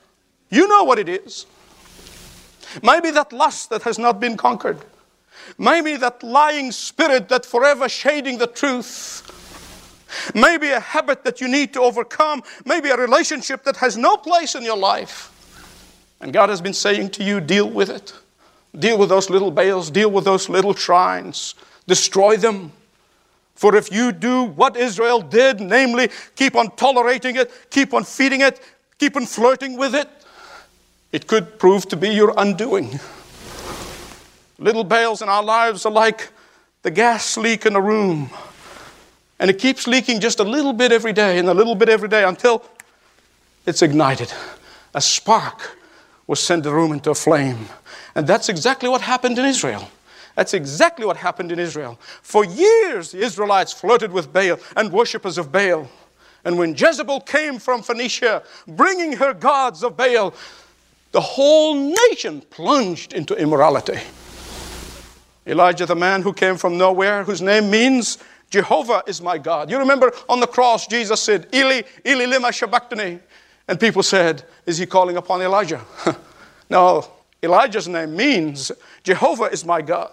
You 0.51 0.69
know 0.69 0.85
what 0.85 1.01
it 1.01 1.09
is. 1.09 1.47
Maybe 2.81 3.11
that 3.11 3.33
lust 3.33 3.71
that 3.71 3.83
has 3.83 3.99
not 3.99 4.21
been 4.21 4.37
conquered. 4.37 4.79
Maybe 5.58 5.96
that 5.96 6.22
lying 6.22 6.72
spirit 6.72 7.28
that 7.28 7.46
forever 7.46 7.88
shading 7.88 8.38
the 8.38 8.46
truth. 8.46 9.22
Maybe 10.34 10.68
a 10.68 10.80
habit 10.80 11.25
that 11.25 11.40
you 11.40 11.49
need 11.49 11.72
to 11.75 11.80
overcome. 11.80 12.42
Maybe 12.64 12.90
a 12.90 12.96
relationship 12.96 13.64
that 13.64 13.76
has 13.76 13.96
no 13.96 14.16
place 14.16 14.54
in 14.54 14.62
your 14.62 14.76
life. 14.76 15.30
And 16.20 16.32
God 16.32 16.50
has 16.50 16.61
been 16.61 16.75
saying 16.75 17.11
to 17.11 17.25
you, 17.25 17.40
deal 17.40 17.68
with 17.68 17.90
it. 17.90 18.14
Deal 18.78 18.96
with 18.96 19.11
those 19.11 19.28
little 19.28 19.50
Baals, 19.50 19.90
deal 19.90 20.11
with 20.11 20.25
those 20.25 20.49
little 20.49 20.75
shrines, 20.75 21.54
destroy 21.87 22.37
them. 22.38 22.72
For 23.54 23.76
if 23.76 23.92
you 23.92 24.12
do 24.12 24.44
what 24.44 24.76
Israel 24.76 25.20
did, 25.20 25.61
namely 25.61 26.08
keep 26.37 26.56
on 26.56 26.70
tolerating 26.76 27.37
it, 27.37 27.50
keep 27.70 27.92
on 27.92 28.04
feeding 28.04 28.40
it, 28.40 28.61
keep 28.99 29.14
on 29.14 29.26
flirting 29.26 29.76
with 29.76 29.94
it, 29.94 30.08
it 31.12 31.26
could 31.26 31.58
prove 31.58 31.87
to 31.88 31.96
be 31.96 32.08
your 32.08 32.32
undoing. 32.38 32.99
Little 34.62 34.85
Baals 34.85 35.23
in 35.23 35.28
our 35.28 35.42
lives 35.42 35.85
are 35.87 35.92
like 35.92 36.31
the 36.83 36.90
gas 36.90 37.37
leak 37.37 37.66
in 37.66 37.75
a 37.75 37.81
room. 37.81 38.31
And 39.40 39.50
it 39.50 39.59
keeps 39.59 39.88
leaking 39.88 40.21
just 40.21 40.38
a 40.38 40.45
little 40.45 40.73
bit 40.73 40.92
every 40.92 41.12
day 41.12 41.38
and 41.38 41.49
a 41.49 41.54
little 41.54 41.75
bit 41.75 41.88
every 41.88 42.09
day 42.09 42.23
until 42.23 42.64
it's 43.66 43.83
ignited. 43.83 44.33
A 44.95 45.00
spark 45.00 45.76
will 46.28 46.37
send 46.37 46.62
the 46.62 46.73
room 46.73 46.92
into 46.92 47.11
a 47.11 47.14
flame. 47.14 47.66
And 48.14 48.25
that's 48.25 48.49
exactly 48.49 48.88
what 48.88 49.00
happened 49.00 49.37
in 49.37 49.45
Israel. 49.45 49.88
That's 50.37 50.54
exactly 50.54 51.04
what 51.07 51.16
happened 51.16 51.50
in 51.50 51.59
Israel. 51.59 51.99
For 52.23 52.45
years, 52.45 53.11
the 53.11 53.19
Israelites 53.19 53.73
flirted 53.73 54.12
with 54.12 54.33
Baal 54.33 54.61
and 54.76 54.92
worshippers 54.92 55.38
of 55.38 55.50
Baal. 55.50 55.90
And 56.45 56.57
when 56.57 56.76
Jezebel 56.76 57.23
came 57.23 57.59
from 57.59 57.83
Phoenicia, 57.83 58.45
bringing 58.69 59.14
her 59.14 59.35
gods 59.35 59.83
of 59.83 59.97
Baal, 59.97 60.35
the 61.11 61.21
whole 61.21 61.75
nation 61.75 62.42
plunged 62.49 63.12
into 63.12 63.35
immorality. 63.35 63.99
Elijah, 65.46 65.87
the 65.87 65.96
man 65.96 66.22
who 66.22 66.32
came 66.32 66.56
from 66.56 66.78
nowhere, 66.78 67.25
whose 67.25 67.42
name 67.42 67.70
means 67.70 68.18
Jehovah 68.50 69.02
is 69.06 69.20
my 69.20 69.38
God. 69.38 69.70
You 69.70 69.78
remember 69.78 70.12
on 70.28 70.40
the 70.40 70.46
cross, 70.46 70.87
Jesus 70.87 71.20
said, 71.20 71.49
Eli, 71.54 71.82
Eli, 72.06 72.26
lima 72.26 72.52
sabachthani. 72.52 73.18
And 73.66 73.80
people 73.80 74.02
said, 74.02 74.44
Is 74.66 74.78
he 74.78 74.87
calling 74.87 75.16
upon 75.16 75.40
Elijah? 75.40 75.80
no, 76.70 77.11
Elijah's 77.42 77.88
name 77.88 78.14
means 78.14 78.70
Jehovah 79.02 79.44
is 79.44 79.64
my 79.64 79.82
God. 79.82 80.12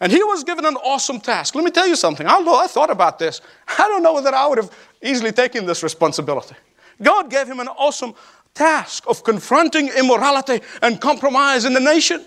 And 0.00 0.10
he 0.10 0.22
was 0.24 0.42
given 0.42 0.64
an 0.64 0.74
awesome 0.76 1.20
task. 1.20 1.54
Let 1.54 1.64
me 1.64 1.70
tell 1.70 1.86
you 1.86 1.94
something. 1.94 2.26
Although 2.26 2.58
I 2.58 2.66
thought 2.66 2.90
about 2.90 3.20
this, 3.20 3.40
I 3.78 3.86
don't 3.86 4.02
know 4.02 4.20
that 4.20 4.34
I 4.34 4.48
would 4.48 4.58
have 4.58 4.70
easily 5.00 5.30
taken 5.30 5.64
this 5.64 5.84
responsibility. 5.84 6.56
God 7.00 7.30
gave 7.30 7.46
him 7.46 7.60
an 7.60 7.68
awesome 7.68 8.14
task 8.52 9.04
of 9.06 9.22
confronting 9.22 9.88
immorality 9.96 10.60
and 10.82 11.00
compromise 11.00 11.64
in 11.64 11.72
the 11.72 11.80
nation. 11.80 12.24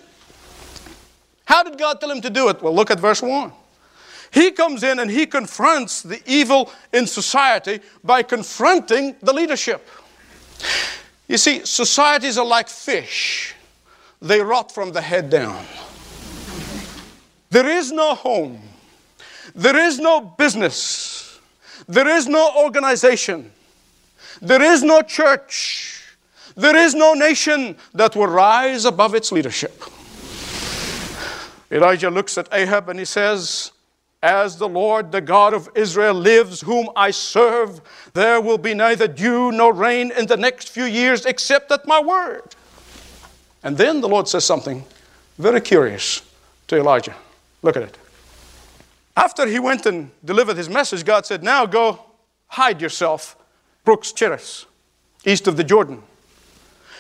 How 1.46 1.64
did 1.64 1.78
God 1.78 2.00
tell 2.02 2.12
him 2.12 2.22
to 2.22 2.30
do 2.30 2.50
it? 2.50 2.62
Well, 2.62 2.74
look 2.74 2.92
at 2.92 3.00
verse 3.00 3.22
1. 3.22 3.52
He 4.32 4.52
comes 4.52 4.84
in 4.84 5.00
and 5.00 5.10
he 5.10 5.26
confronts 5.26 6.02
the 6.02 6.22
evil 6.26 6.72
in 6.92 7.08
society 7.08 7.80
by 8.04 8.24
confronting 8.24 9.16
the 9.22 9.32
leadership. 9.32 9.88
You 11.28 11.38
see, 11.38 11.66
societies 11.66 12.38
are 12.38 12.46
like 12.46 12.68
fish, 12.68 13.56
they 14.22 14.42
rot 14.42 14.72
from 14.72 14.92
the 14.92 15.02
head 15.02 15.30
down. 15.30 15.66
There 17.50 17.68
is 17.68 17.92
no 17.92 18.16
home, 18.16 18.62
there 19.54 19.78
is 19.78 20.00
no 20.00 20.20
business, 20.20 21.40
there 21.88 22.08
is 22.08 22.28
no 22.28 22.52
organization, 22.58 23.52
there 24.42 24.62
is 24.62 24.84
no 24.84 25.02
church, 25.02 26.04
there 26.56 26.76
is 26.76 26.94
no 26.94 27.14
nation 27.14 27.78
that 27.94 28.16
will 28.16 28.28
rise 28.28 28.86
above 28.86 29.16
its 29.16 29.32
leadership. 29.32 29.82
Elijah 31.72 32.10
looks 32.10 32.38
at 32.38 32.48
Ahab 32.52 32.90
and 32.90 33.00
he 33.00 33.06
says, 33.06 33.72
as 34.26 34.58
the 34.58 34.68
Lord, 34.68 35.12
the 35.12 35.22
God 35.22 35.54
of 35.54 35.70
Israel, 35.76 36.16
lives, 36.16 36.62
whom 36.62 36.90
I 36.96 37.12
serve, 37.12 37.80
there 38.14 38.42
will 38.42 38.58
be 38.58 38.74
neither 38.74 39.08
dew 39.08 39.52
nor 39.52 39.72
rain 39.72 40.12
in 40.12 40.26
the 40.26 40.36
next 40.36 40.70
few 40.70 40.86
years 40.86 41.28
except 41.28 41.72
at 41.72 41.86
my 41.88 42.02
word. 42.02 42.56
And 43.62 43.78
then 43.78 44.02
the 44.02 44.10
Lord 44.10 44.28
says 44.28 44.44
something 44.44 44.84
very 45.38 45.62
curious 45.62 46.24
to 46.68 46.78
Elijah. 46.78 47.16
Look 47.62 47.78
at 47.78 47.84
it. 47.84 47.98
After 49.16 49.46
he 49.46 49.60
went 49.60 49.86
and 49.86 50.10
delivered 50.24 50.58
his 50.58 50.70
message, 50.70 51.06
God 51.06 51.26
said, 51.26 51.44
Now 51.44 51.68
go 51.68 52.00
hide 52.48 52.82
yourself, 52.82 53.38
Brooks 53.84 54.12
Cherith, 54.12 54.66
east 55.24 55.48
of 55.48 55.56
the 55.56 55.64
Jordan. 55.64 56.02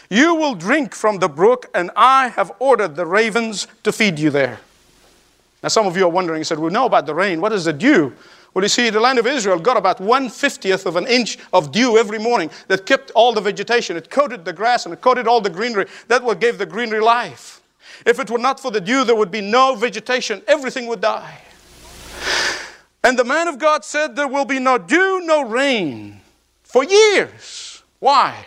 You 0.09 0.35
will 0.35 0.55
drink 0.55 0.93
from 0.93 1.19
the 1.19 1.29
brook, 1.29 1.69
and 1.73 1.91
I 1.95 2.29
have 2.29 2.51
ordered 2.59 2.95
the 2.95 3.05
ravens 3.05 3.67
to 3.83 3.91
feed 3.91 4.19
you 4.19 4.29
there. 4.29 4.59
Now, 5.63 5.69
some 5.69 5.87
of 5.87 5.97
you 5.97 6.05
are 6.05 6.09
wondering, 6.09 6.39
you 6.39 6.43
said, 6.43 6.59
We 6.59 6.69
know 6.69 6.85
about 6.85 7.05
the 7.05 7.15
rain. 7.15 7.41
What 7.41 7.51
is 7.53 7.65
the 7.65 7.73
dew? 7.73 8.13
Well, 8.53 8.63
you 8.63 8.69
see, 8.69 8.89
the 8.89 9.01
land 9.01 9.19
of 9.19 9.27
Israel 9.27 9.59
got 9.59 9.75
about 9.75 9.97
150th 9.97 10.85
of 10.85 10.95
an 10.95 11.07
inch 11.07 11.37
of 11.51 11.73
dew 11.73 11.97
every 11.97 12.19
morning 12.19 12.49
that 12.69 12.85
kept 12.85 13.11
all 13.11 13.33
the 13.33 13.41
vegetation. 13.41 13.97
It 13.97 14.09
coated 14.09 14.45
the 14.45 14.53
grass 14.53 14.85
and 14.85 14.93
it 14.93 15.01
coated 15.01 15.27
all 15.27 15.41
the 15.41 15.49
greenery. 15.49 15.87
That 16.07 16.23
what 16.23 16.39
gave 16.39 16.57
the 16.57 16.65
greenery 16.65 17.01
life. 17.01 17.61
If 18.05 18.19
it 18.19 18.29
were 18.29 18.37
not 18.37 18.59
for 18.59 18.71
the 18.71 18.79
dew, 18.79 19.03
there 19.03 19.15
would 19.15 19.31
be 19.31 19.41
no 19.41 19.75
vegetation. 19.75 20.41
Everything 20.47 20.87
would 20.87 21.01
die. 21.01 21.41
And 23.03 23.19
the 23.19 23.25
man 23.25 23.47
of 23.47 23.59
God 23.59 23.83
said, 23.83 24.15
There 24.15 24.27
will 24.27 24.45
be 24.45 24.59
no 24.59 24.77
dew, 24.77 25.21
no 25.25 25.43
rain 25.43 26.21
for 26.63 26.83
years. 26.83 27.83
Why? 27.99 28.45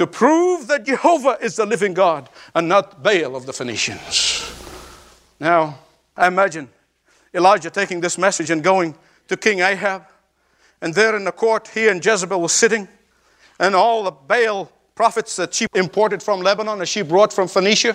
To 0.00 0.06
prove 0.06 0.66
that 0.68 0.86
Jehovah 0.86 1.36
is 1.42 1.56
the 1.56 1.66
living 1.66 1.92
God 1.92 2.30
and 2.54 2.66
not 2.66 3.02
Baal 3.02 3.36
of 3.36 3.44
the 3.44 3.52
Phoenicians. 3.52 4.50
Now, 5.38 5.78
I 6.16 6.26
imagine 6.26 6.70
Elijah 7.34 7.68
taking 7.68 8.00
this 8.00 8.16
message 8.16 8.48
and 8.48 8.64
going 8.64 8.94
to 9.28 9.36
King 9.36 9.60
Ahab. 9.60 10.06
And 10.80 10.94
there 10.94 11.14
in 11.16 11.24
the 11.24 11.32
court, 11.32 11.68
he 11.68 11.88
and 11.88 12.02
Jezebel 12.02 12.40
were 12.40 12.48
sitting, 12.48 12.88
and 13.58 13.74
all 13.74 14.04
the 14.04 14.10
Baal 14.10 14.72
prophets 14.94 15.36
that 15.36 15.52
she 15.52 15.66
imported 15.74 16.22
from 16.22 16.40
Lebanon 16.40 16.78
and 16.78 16.88
she 16.88 17.02
brought 17.02 17.30
from 17.30 17.46
Phoenicia. 17.46 17.94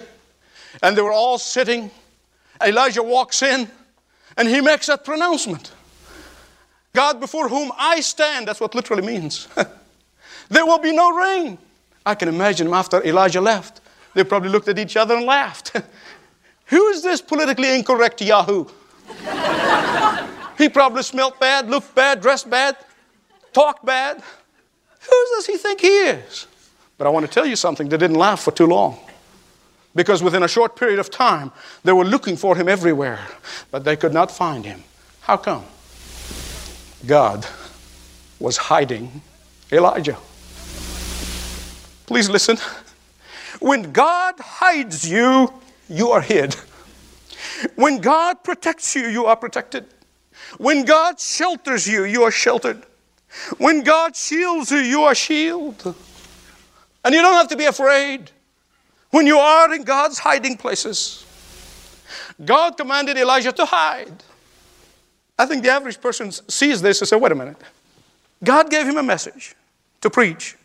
And 0.83 0.95
they 0.95 1.01
were 1.01 1.11
all 1.11 1.39
sitting. 1.39 1.89
Elijah 2.63 3.01
walks 3.01 3.41
in 3.41 3.67
and 4.37 4.47
he 4.47 4.61
makes 4.61 4.85
that 4.85 5.03
pronouncement 5.05 5.71
God 6.93 7.19
before 7.19 7.49
whom 7.49 7.71
I 7.75 7.99
stand, 8.01 8.47
that's 8.47 8.61
what 8.61 8.75
literally 8.75 9.01
means. 9.01 9.47
there 10.49 10.67
will 10.67 10.77
be 10.77 10.95
no 10.95 11.09
rain. 11.11 11.57
I 12.05 12.15
can 12.15 12.29
imagine 12.29 12.67
them 12.67 12.73
after 12.73 13.03
Elijah 13.03 13.41
left. 13.41 13.81
They 14.13 14.23
probably 14.23 14.49
looked 14.49 14.67
at 14.67 14.77
each 14.79 14.95
other 14.95 15.15
and 15.15 15.25
laughed. 15.25 15.75
Who 16.67 16.87
is 16.89 17.03
this 17.03 17.21
politically 17.21 17.75
incorrect 17.75 18.21
Yahoo? 18.21 18.65
he 20.57 20.69
probably 20.69 21.03
smelt 21.03 21.39
bad, 21.39 21.69
looked 21.69 21.93
bad, 21.93 22.21
dressed 22.21 22.49
bad, 22.49 22.77
talked 23.53 23.85
bad. 23.85 24.21
Who 25.09 25.25
does 25.35 25.45
he 25.45 25.57
think 25.57 25.81
he 25.81 25.87
is? 25.87 26.47
But 26.97 27.07
I 27.07 27.09
want 27.09 27.25
to 27.25 27.31
tell 27.31 27.45
you 27.45 27.55
something, 27.55 27.89
they 27.89 27.97
didn't 27.97 28.17
laugh 28.17 28.41
for 28.41 28.51
too 28.51 28.65
long. 28.65 28.99
Because 29.93 30.23
within 30.23 30.43
a 30.43 30.47
short 30.47 30.75
period 30.75 30.99
of 30.99 31.09
time, 31.09 31.51
they 31.83 31.93
were 31.93 32.03
looking 32.03 32.35
for 32.35 32.55
him 32.55 32.67
everywhere, 32.67 33.19
but 33.71 33.83
they 33.83 33.95
could 33.95 34.13
not 34.13 34.31
find 34.31 34.65
him. 34.65 34.83
How 35.21 35.37
come? 35.37 35.65
God 37.05 37.45
was 38.39 38.57
hiding 38.57 39.21
Elijah. 39.71 40.17
Please 42.05 42.29
listen. 42.29 42.57
When 43.59 43.91
God 43.91 44.35
hides 44.39 45.09
you, 45.09 45.51
you 45.89 46.11
are 46.11 46.21
hid. 46.21 46.55
When 47.75 47.99
God 47.99 48.43
protects 48.43 48.95
you, 48.95 49.07
you 49.07 49.25
are 49.25 49.35
protected. 49.35 49.85
When 50.57 50.85
God 50.85 51.19
shelters 51.19 51.87
you, 51.87 52.03
you 52.03 52.23
are 52.23 52.31
sheltered. 52.31 52.83
When 53.57 53.83
God 53.83 54.15
shields 54.15 54.71
you, 54.71 54.77
you 54.77 55.01
are 55.03 55.15
shielded. 55.15 55.95
And 57.03 57.13
you 57.13 57.21
don't 57.21 57.33
have 57.33 57.47
to 57.49 57.57
be 57.57 57.65
afraid 57.65 58.31
when 59.11 59.27
you 59.27 59.37
are 59.37 59.73
in 59.73 59.83
God's 59.83 60.19
hiding 60.19 60.57
places. 60.57 61.25
God 62.43 62.77
commanded 62.77 63.17
Elijah 63.17 63.51
to 63.53 63.65
hide. 63.65 64.23
I 65.37 65.45
think 65.45 65.63
the 65.63 65.69
average 65.69 65.99
person 65.99 66.31
sees 66.31 66.81
this 66.81 67.01
and 67.01 67.07
says, 67.07 67.19
wait 67.19 67.31
a 67.31 67.35
minute. 67.35 67.57
God 68.43 68.69
gave 68.69 68.87
him 68.87 68.97
a 68.97 69.03
message 69.03 69.55
to 70.01 70.09
preach. 70.09 70.55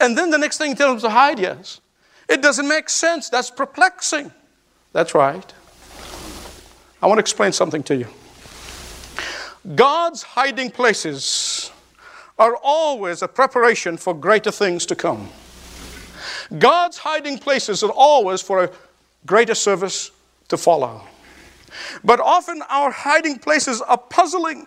And 0.00 0.16
then 0.16 0.30
the 0.30 0.38
next 0.38 0.58
thing 0.58 0.74
tells 0.74 1.02
him 1.02 1.08
to 1.08 1.14
hide, 1.14 1.38
yes. 1.38 1.80
It 2.28 2.42
doesn't 2.42 2.66
make 2.66 2.88
sense. 2.88 3.28
That's 3.28 3.50
perplexing. 3.50 4.32
That's 4.92 5.14
right. 5.14 5.52
I 7.02 7.06
want 7.06 7.18
to 7.18 7.20
explain 7.20 7.52
something 7.52 7.82
to 7.84 7.96
you. 7.96 8.06
God's 9.74 10.22
hiding 10.22 10.70
places 10.70 11.70
are 12.38 12.56
always 12.62 13.22
a 13.22 13.28
preparation 13.28 13.96
for 13.96 14.14
greater 14.14 14.50
things 14.50 14.86
to 14.86 14.96
come. 14.96 15.28
God's 16.58 16.98
hiding 16.98 17.38
places 17.38 17.82
are 17.82 17.90
always 17.90 18.42
for 18.42 18.64
a 18.64 18.70
greater 19.26 19.54
service 19.54 20.10
to 20.48 20.56
follow. 20.56 21.02
But 22.02 22.20
often 22.20 22.62
our 22.68 22.90
hiding 22.90 23.38
places 23.38 23.80
are 23.80 23.98
puzzling. 23.98 24.66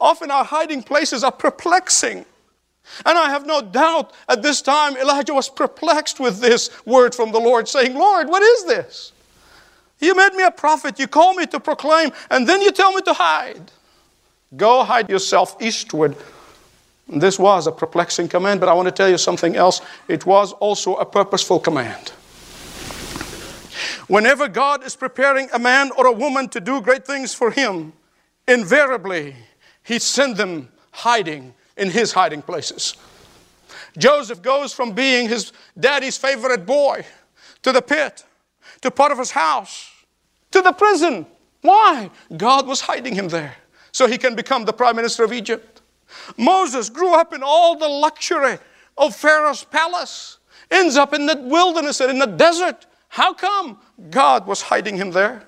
Often 0.00 0.30
our 0.30 0.44
hiding 0.44 0.82
places 0.82 1.22
are 1.22 1.32
perplexing. 1.32 2.24
And 3.04 3.18
I 3.18 3.30
have 3.30 3.46
no 3.46 3.60
doubt 3.60 4.12
at 4.28 4.42
this 4.42 4.62
time 4.62 4.96
Elijah 4.96 5.34
was 5.34 5.48
perplexed 5.48 6.20
with 6.20 6.40
this 6.40 6.70
word 6.86 7.14
from 7.14 7.32
the 7.32 7.40
Lord, 7.40 7.68
saying, 7.68 7.94
Lord, 7.94 8.28
what 8.28 8.42
is 8.42 8.64
this? 8.64 9.12
You 10.00 10.14
made 10.14 10.34
me 10.34 10.44
a 10.44 10.50
prophet, 10.50 10.98
you 10.98 11.06
call 11.06 11.34
me 11.34 11.46
to 11.46 11.60
proclaim, 11.60 12.10
and 12.30 12.48
then 12.48 12.60
you 12.62 12.70
tell 12.70 12.92
me 12.92 13.02
to 13.02 13.12
hide. 13.12 13.72
Go 14.56 14.84
hide 14.84 15.10
yourself 15.10 15.56
eastward 15.60 16.16
This 17.08 17.38
was 17.38 17.68
a 17.68 17.72
perplexing 17.72 18.28
command, 18.28 18.58
but 18.58 18.68
I 18.68 18.74
want 18.74 18.86
to 18.86 18.92
tell 18.92 19.08
you 19.08 19.18
something 19.18 19.54
else. 19.54 19.80
It 20.08 20.26
was 20.26 20.52
also 20.54 20.96
a 20.96 21.04
purposeful 21.06 21.60
command. 21.60 22.12
Whenever 24.08 24.48
God 24.48 24.84
is 24.84 24.96
preparing 24.96 25.48
a 25.52 25.58
man 25.58 25.90
or 25.96 26.06
a 26.06 26.12
woman 26.12 26.48
to 26.48 26.60
do 26.60 26.80
great 26.80 27.06
things 27.06 27.32
for 27.32 27.50
Him, 27.52 27.92
invariably 28.48 29.36
He 29.84 30.00
sends 30.00 30.38
them 30.38 30.68
hiding 30.90 31.54
in 31.76 31.90
His 31.90 32.12
hiding 32.12 32.42
places. 32.42 32.96
Joseph 33.98 34.42
goes 34.42 34.72
from 34.72 34.92
being 34.92 35.28
his 35.28 35.52
daddy's 35.78 36.18
favorite 36.18 36.66
boy 36.66 37.04
to 37.62 37.72
the 37.72 37.82
pit, 37.82 38.24
to 38.82 38.90
Potiphar's 38.90 39.30
house, 39.30 39.90
to 40.50 40.60
the 40.60 40.72
prison. 40.72 41.26
Why? 41.62 42.10
God 42.36 42.66
was 42.66 42.80
hiding 42.80 43.14
him 43.14 43.28
there 43.28 43.54
so 43.92 44.06
he 44.06 44.18
can 44.18 44.34
become 44.34 44.64
the 44.64 44.72
prime 44.72 44.96
minister 44.96 45.24
of 45.24 45.32
Egypt. 45.32 45.80
Moses 46.36 46.90
grew 46.90 47.14
up 47.14 47.32
in 47.32 47.42
all 47.42 47.76
the 47.76 47.88
luxury 47.88 48.58
of 48.98 49.16
Pharaoh's 49.16 49.64
palace, 49.64 50.38
ends 50.70 50.96
up 50.96 51.14
in 51.14 51.26
the 51.26 51.36
wilderness 51.36 52.00
and 52.00 52.10
in 52.10 52.18
the 52.18 52.26
desert. 52.26 52.86
How 53.08 53.32
come? 53.32 53.78
God 54.10 54.46
was 54.46 54.62
hiding 54.62 54.96
him 54.96 55.10
there. 55.10 55.44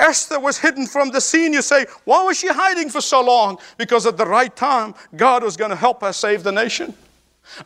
Esther 0.00 0.40
was 0.40 0.58
hidden 0.58 0.86
from 0.86 1.10
the 1.10 1.20
scene. 1.20 1.52
You 1.52 1.62
say, 1.62 1.86
why 2.04 2.22
was 2.22 2.38
she 2.38 2.48
hiding 2.48 2.88
for 2.88 3.00
so 3.00 3.20
long? 3.22 3.58
Because 3.76 4.06
at 4.06 4.16
the 4.16 4.26
right 4.26 4.54
time, 4.54 4.94
God 5.16 5.44
was 5.44 5.56
going 5.56 5.70
to 5.70 5.76
help 5.76 6.00
her 6.00 6.12
save 6.12 6.42
the 6.42 6.52
nation. 6.52 6.94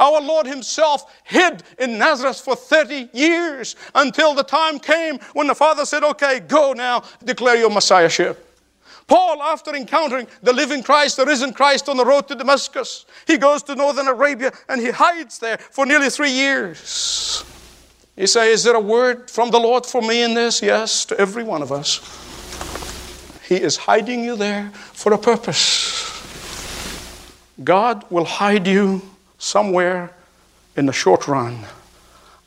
Our 0.01 0.21
Lord 0.21 0.47
Himself 0.47 1.15
hid 1.25 1.63
in 1.79 1.99
Nazareth 1.99 2.41
for 2.41 2.57
30 2.57 3.11
years 3.13 3.77
until 3.95 4.35
the 4.35 4.43
time 4.43 4.79
came 4.79 5.19
when 5.35 5.47
the 5.47 5.55
Father 5.55 5.85
said, 5.85 6.03
Okay, 6.03 6.41
go 6.41 6.73
now, 6.73 7.05
declare 7.23 7.57
your 7.57 7.71
Messiahship. 7.71 8.51
Paul, 9.07 9.43
after 9.43 9.75
encountering 9.75 10.27
the 10.43 10.53
living 10.53 10.83
Christ, 10.83 11.19
the 11.19 11.27
risen 11.27 11.53
Christ 11.53 11.91
on 11.91 11.99
the 11.99 12.05
road 12.07 12.27
to 12.29 12.35
Damascus, 12.35 13.05
he 13.27 13.37
goes 13.37 13.63
to 13.65 13.75
northern 13.75 14.09
Arabia 14.09 14.51
and 14.69 14.81
he 14.81 14.91
hides 14.91 15.39
there 15.39 15.59
for 15.59 15.85
nearly 15.85 16.09
three 16.09 16.31
years. 16.31 17.45
You 18.17 18.27
say, 18.27 18.53
Is 18.53 18.65
there 18.65 18.77
a 18.77 18.81
word 18.81 19.31
from 19.31 19.51
the 19.51 19.61
Lord 19.61 19.85
for 19.85 20.01
me 20.01 20.23
in 20.23 20.33
this? 20.33 20.63
Yes, 20.63 21.05
to 21.07 21.19
every 21.19 21.45
one 21.45 21.61
of 21.61 21.71
us. 21.71 22.24
He 23.55 23.63
is 23.63 23.77
hiding 23.77 24.25
you 24.25 24.35
there 24.35 24.69
for 24.75 25.13
a 25.13 25.19
purpose. 25.19 26.11
God 27.63 28.05
will 28.11 28.25
hide 28.25 28.67
you 28.67 29.01
somewhere 29.39 30.11
in 30.77 30.87
the 30.87 30.93
short 30.93 31.29
run 31.29 31.61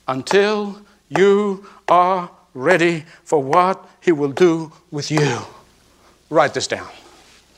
until 0.10 0.82
you 1.08 1.66
are 1.88 2.30
ready 2.54 3.06
for 3.24 3.42
what 3.42 3.88
He 4.02 4.12
will 4.12 4.34
do 4.34 4.74
with 4.92 5.10
you. 5.10 5.40
Write 6.30 6.54
this 6.54 6.68
down. 6.68 6.90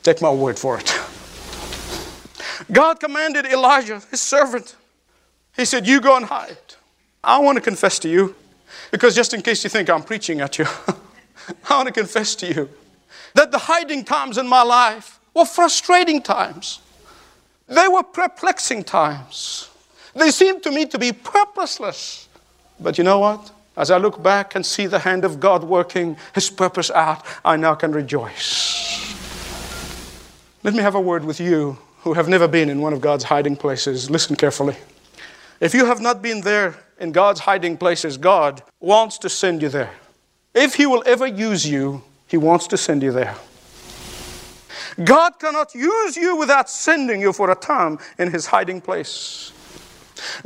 Take 0.04 0.22
my 0.22 0.30
word 0.30 0.56
for 0.56 0.78
it. 0.78 0.88
God 2.70 3.00
commanded 3.00 3.46
Elijah, 3.46 4.00
his 4.12 4.20
servant, 4.20 4.76
he 5.56 5.64
said, 5.64 5.88
You 5.88 6.00
go 6.00 6.16
and 6.16 6.26
hide. 6.26 6.56
I 7.24 7.38
want 7.38 7.56
to 7.56 7.60
confess 7.60 7.98
to 8.00 8.08
you, 8.08 8.36
because 8.92 9.16
just 9.16 9.34
in 9.34 9.42
case 9.42 9.64
you 9.64 9.70
think 9.70 9.90
I'm 9.90 10.04
preaching 10.04 10.40
at 10.40 10.56
you, 10.56 10.66
I 11.68 11.76
want 11.76 11.88
to 11.88 11.92
confess 11.92 12.36
to 12.36 12.46
you 12.46 12.68
that 13.34 13.50
the 13.50 13.58
hiding 13.58 14.04
times 14.04 14.38
in 14.38 14.46
my 14.46 14.62
life 14.62 15.20
were 15.34 15.44
frustrating 15.44 16.22
times. 16.22 16.80
They 17.68 17.86
were 17.88 18.02
perplexing 18.02 18.84
times. 18.84 19.68
They 20.14 20.30
seemed 20.30 20.62
to 20.64 20.72
me 20.72 20.86
to 20.86 20.98
be 20.98 21.12
purposeless. 21.12 22.28
But 22.80 22.98
you 22.98 23.04
know 23.04 23.18
what? 23.20 23.50
As 23.76 23.90
I 23.90 23.98
look 23.98 24.22
back 24.22 24.54
and 24.54 24.66
see 24.66 24.86
the 24.86 24.98
hand 24.98 25.24
of 25.24 25.38
God 25.38 25.62
working 25.62 26.16
His 26.34 26.50
purpose 26.50 26.90
out, 26.90 27.24
I 27.44 27.56
now 27.56 27.74
can 27.74 27.92
rejoice. 27.92 29.16
Let 30.62 30.74
me 30.74 30.82
have 30.82 30.94
a 30.94 31.00
word 31.00 31.24
with 31.24 31.40
you 31.40 31.78
who 32.02 32.14
have 32.14 32.28
never 32.28 32.48
been 32.48 32.68
in 32.68 32.80
one 32.80 32.92
of 32.92 33.00
God's 33.00 33.24
hiding 33.24 33.56
places. 33.56 34.10
Listen 34.10 34.36
carefully. 34.36 34.76
If 35.60 35.74
you 35.74 35.86
have 35.86 36.00
not 36.00 36.22
been 36.22 36.40
there 36.40 36.74
in 36.98 37.12
God's 37.12 37.40
hiding 37.40 37.76
places, 37.76 38.16
God 38.16 38.62
wants 38.80 39.18
to 39.18 39.28
send 39.28 39.62
you 39.62 39.68
there. 39.68 39.92
If 40.54 40.74
He 40.74 40.86
will 40.86 41.02
ever 41.06 41.26
use 41.26 41.66
you, 41.66 42.02
He 42.30 42.36
wants 42.36 42.68
to 42.68 42.76
send 42.76 43.02
you 43.02 43.10
there. 43.10 43.34
God 45.02 45.40
cannot 45.40 45.74
use 45.74 46.16
you 46.16 46.36
without 46.36 46.70
sending 46.70 47.20
you 47.20 47.32
for 47.32 47.50
a 47.50 47.56
time 47.56 47.98
in 48.20 48.30
His 48.30 48.46
hiding 48.46 48.80
place. 48.80 49.50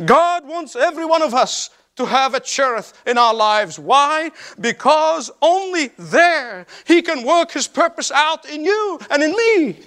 God 0.02 0.46
wants 0.46 0.76
every 0.76 1.04
one 1.04 1.20
of 1.20 1.34
us 1.34 1.68
to 1.96 2.06
have 2.06 2.32
a 2.32 2.40
Cherith 2.40 2.94
in 3.06 3.18
our 3.18 3.34
lives. 3.34 3.78
Why? 3.78 4.30
Because 4.58 5.30
only 5.42 5.90
there 5.98 6.66
He 6.86 7.02
can 7.02 7.22
work 7.22 7.52
His 7.52 7.68
purpose 7.68 8.10
out 8.10 8.48
in 8.48 8.64
you 8.64 8.98
and 9.10 9.22
in 9.22 9.32
me. 9.32 9.78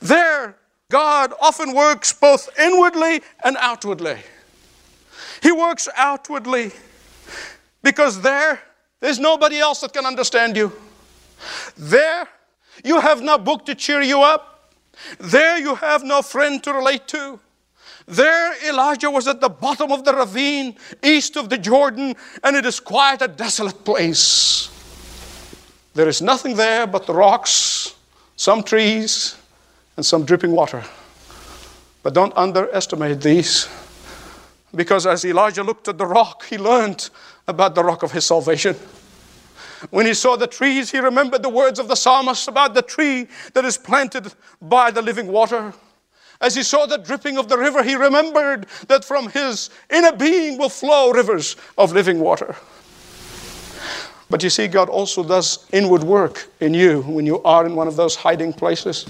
There, 0.00 0.56
God 0.90 1.34
often 1.42 1.74
works 1.74 2.10
both 2.14 2.48
inwardly 2.58 3.20
and 3.44 3.58
outwardly. 3.60 4.16
He 5.42 5.52
works 5.52 5.90
outwardly 5.94 6.70
because 7.82 8.22
there, 8.22 8.62
there's 9.00 9.18
nobody 9.18 9.58
else 9.58 9.82
that 9.82 9.92
can 9.92 10.06
understand 10.06 10.56
you. 10.56 10.72
There, 11.76 12.28
you 12.84 13.00
have 13.00 13.22
no 13.22 13.38
book 13.38 13.66
to 13.66 13.74
cheer 13.74 14.02
you 14.02 14.22
up. 14.22 14.72
There, 15.18 15.58
you 15.58 15.74
have 15.76 16.04
no 16.04 16.22
friend 16.22 16.62
to 16.64 16.72
relate 16.72 17.08
to. 17.08 17.40
There, 18.06 18.68
Elijah 18.68 19.10
was 19.10 19.28
at 19.28 19.40
the 19.40 19.48
bottom 19.48 19.92
of 19.92 20.04
the 20.04 20.14
ravine 20.14 20.76
east 21.02 21.36
of 21.36 21.48
the 21.48 21.58
Jordan, 21.58 22.14
and 22.42 22.56
it 22.56 22.66
is 22.66 22.80
quite 22.80 23.22
a 23.22 23.28
desolate 23.28 23.84
place. 23.84 24.68
There 25.94 26.08
is 26.08 26.20
nothing 26.20 26.56
there 26.56 26.86
but 26.86 27.06
the 27.06 27.14
rocks, 27.14 27.94
some 28.36 28.62
trees, 28.62 29.36
and 29.96 30.04
some 30.04 30.24
dripping 30.24 30.52
water. 30.52 30.82
But 32.02 32.14
don't 32.14 32.36
underestimate 32.36 33.20
these, 33.20 33.68
because 34.74 35.06
as 35.06 35.24
Elijah 35.24 35.62
looked 35.62 35.86
at 35.88 35.98
the 35.98 36.06
rock, 36.06 36.44
he 36.46 36.58
learned 36.58 37.10
about 37.46 37.74
the 37.74 37.84
rock 37.84 38.02
of 38.02 38.10
his 38.10 38.26
salvation. 38.26 38.74
When 39.90 40.06
he 40.06 40.14
saw 40.14 40.36
the 40.36 40.46
trees, 40.46 40.90
he 40.90 40.98
remembered 40.98 41.42
the 41.42 41.48
words 41.48 41.78
of 41.78 41.88
the 41.88 41.96
psalmist 41.96 42.48
about 42.48 42.74
the 42.74 42.82
tree 42.82 43.28
that 43.54 43.64
is 43.64 43.76
planted 43.76 44.32
by 44.60 44.90
the 44.90 45.02
living 45.02 45.26
water. 45.26 45.74
As 46.40 46.56
he 46.56 46.62
saw 46.62 46.86
the 46.86 46.98
dripping 46.98 47.38
of 47.38 47.48
the 47.48 47.56
river, 47.56 47.82
he 47.82 47.94
remembered 47.94 48.66
that 48.88 49.04
from 49.04 49.28
his 49.30 49.70
inner 49.90 50.12
being 50.12 50.58
will 50.58 50.68
flow 50.68 51.12
rivers 51.12 51.56
of 51.78 51.92
living 51.92 52.18
water. 52.18 52.56
But 54.28 54.42
you 54.42 54.50
see, 54.50 54.66
God 54.66 54.88
also 54.88 55.22
does 55.22 55.66
inward 55.72 56.02
work 56.02 56.48
in 56.60 56.74
you 56.74 57.02
when 57.02 57.26
you 57.26 57.42
are 57.42 57.66
in 57.66 57.76
one 57.76 57.86
of 57.86 57.96
those 57.96 58.16
hiding 58.16 58.52
places. 58.52 59.06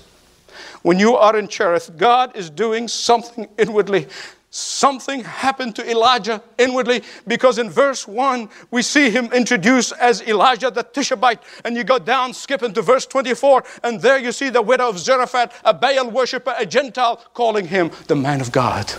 When 0.82 0.98
you 0.98 1.16
are 1.16 1.36
in 1.36 1.48
Cherith, 1.48 1.96
God 1.96 2.36
is 2.36 2.50
doing 2.50 2.88
something 2.88 3.48
inwardly 3.56 4.08
Something 4.54 5.24
happened 5.24 5.74
to 5.76 5.90
Elijah 5.90 6.42
inwardly 6.58 7.02
because 7.26 7.56
in 7.56 7.70
verse 7.70 8.06
1 8.06 8.50
we 8.70 8.82
see 8.82 9.08
him 9.08 9.32
introduced 9.32 9.94
as 9.98 10.20
Elijah 10.28 10.70
the 10.70 10.82
Tishbite. 10.82 11.42
And 11.64 11.74
you 11.74 11.84
go 11.84 11.98
down, 11.98 12.34
skip 12.34 12.62
into 12.62 12.82
verse 12.82 13.06
24, 13.06 13.64
and 13.82 13.98
there 13.98 14.18
you 14.18 14.30
see 14.30 14.50
the 14.50 14.60
widow 14.60 14.90
of 14.90 14.98
Zarephath, 14.98 15.58
a 15.64 15.72
Baal 15.72 16.10
worshiper, 16.10 16.54
a 16.58 16.66
Gentile, 16.66 17.16
calling 17.32 17.66
him 17.66 17.90
the 18.08 18.14
man 18.14 18.42
of 18.42 18.52
God. 18.52 18.92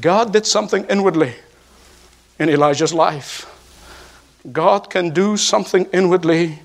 God 0.00 0.32
did 0.32 0.46
something 0.46 0.84
inwardly 0.86 1.36
in 2.40 2.48
Elijah's 2.48 2.92
life. 2.92 3.46
God 4.50 4.90
can 4.90 5.10
do 5.10 5.36
something 5.36 5.86
inwardly 5.92 6.58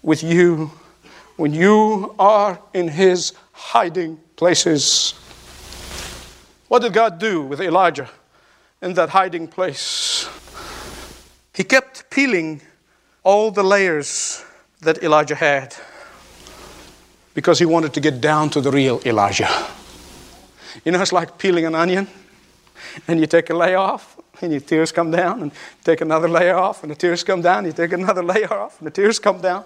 with 0.00 0.22
you 0.22 0.70
when 1.36 1.52
you 1.52 2.14
are 2.18 2.58
in 2.72 2.88
his 2.88 3.34
hiding 3.52 4.18
places. 4.36 5.12
What 6.68 6.82
did 6.82 6.92
God 6.92 7.18
do 7.18 7.42
with 7.42 7.60
Elijah 7.60 8.10
in 8.82 8.94
that 8.94 9.10
hiding 9.10 9.48
place? 9.48 10.28
He 11.54 11.64
kept 11.64 12.10
peeling 12.10 12.60
all 13.22 13.50
the 13.50 13.62
layers 13.62 14.44
that 14.80 15.02
Elijah 15.02 15.36
had 15.36 15.74
because 17.34 17.58
he 17.58 17.66
wanted 17.66 17.92
to 17.94 18.00
get 18.00 18.20
down 18.20 18.50
to 18.50 18.60
the 18.60 18.70
real 18.70 19.00
Elijah. 19.04 19.48
You 20.84 20.92
know, 20.92 21.00
it's 21.00 21.12
like 21.12 21.38
peeling 21.38 21.66
an 21.66 21.74
onion, 21.74 22.08
and 23.06 23.20
you 23.20 23.26
take 23.26 23.50
a 23.50 23.54
layer 23.54 23.78
off, 23.78 24.18
and 24.40 24.52
your 24.52 24.60
tears 24.60 24.92
come 24.92 25.10
down, 25.10 25.42
and 25.42 25.52
take 25.84 26.00
another 26.00 26.28
layer 26.28 26.56
off, 26.56 26.82
and 26.82 26.90
the 26.90 26.96
tears 26.96 27.22
come 27.24 27.42
down, 27.42 27.58
and 27.58 27.66
you 27.68 27.72
take 27.72 27.92
another 27.92 28.22
layer 28.32 28.52
off, 28.52 28.80
and 28.80 28.86
the 28.86 28.90
tears 28.90 29.18
come 29.18 29.40
down. 29.40 29.64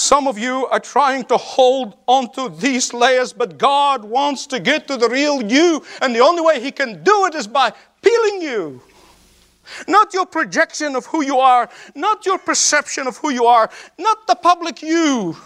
Some 0.00 0.26
of 0.26 0.38
you 0.38 0.66
are 0.68 0.80
trying 0.80 1.24
to 1.24 1.36
hold 1.36 1.94
onto 2.06 2.48
these 2.48 2.94
layers, 2.94 3.34
but 3.34 3.58
God 3.58 4.02
wants 4.02 4.46
to 4.46 4.58
get 4.58 4.88
to 4.88 4.96
the 4.96 5.10
real 5.10 5.42
you. 5.42 5.84
And 6.00 6.14
the 6.14 6.20
only 6.20 6.40
way 6.40 6.58
He 6.58 6.72
can 6.72 7.04
do 7.04 7.26
it 7.26 7.34
is 7.34 7.46
by 7.46 7.74
peeling 8.00 8.40
you. 8.40 8.82
Not 9.86 10.14
your 10.14 10.24
projection 10.24 10.96
of 10.96 11.04
who 11.04 11.22
you 11.22 11.38
are, 11.38 11.68
not 11.94 12.24
your 12.24 12.38
perception 12.38 13.06
of 13.06 13.18
who 13.18 13.28
you 13.28 13.44
are, 13.44 13.68
not 13.98 14.26
the 14.26 14.36
public 14.36 14.80
you, 14.80 15.36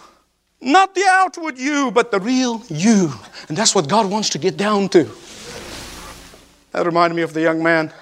not 0.61 0.95
the 0.95 1.05
outward 1.05 1.59
you, 1.59 1.91
but 1.91 2.13
the 2.13 2.21
real 2.21 2.63
you. 2.69 3.13
And 3.49 3.59
that's 3.59 3.75
what 3.75 3.89
God 3.89 4.09
wants 4.09 4.29
to 4.31 4.39
get 4.39 4.57
down 4.57 4.89
to. 4.91 5.11
That 6.71 6.87
reminded 6.87 7.17
me 7.17 7.23
of 7.23 7.35
the 7.35 7.41
young 7.41 7.61
man 7.61 7.93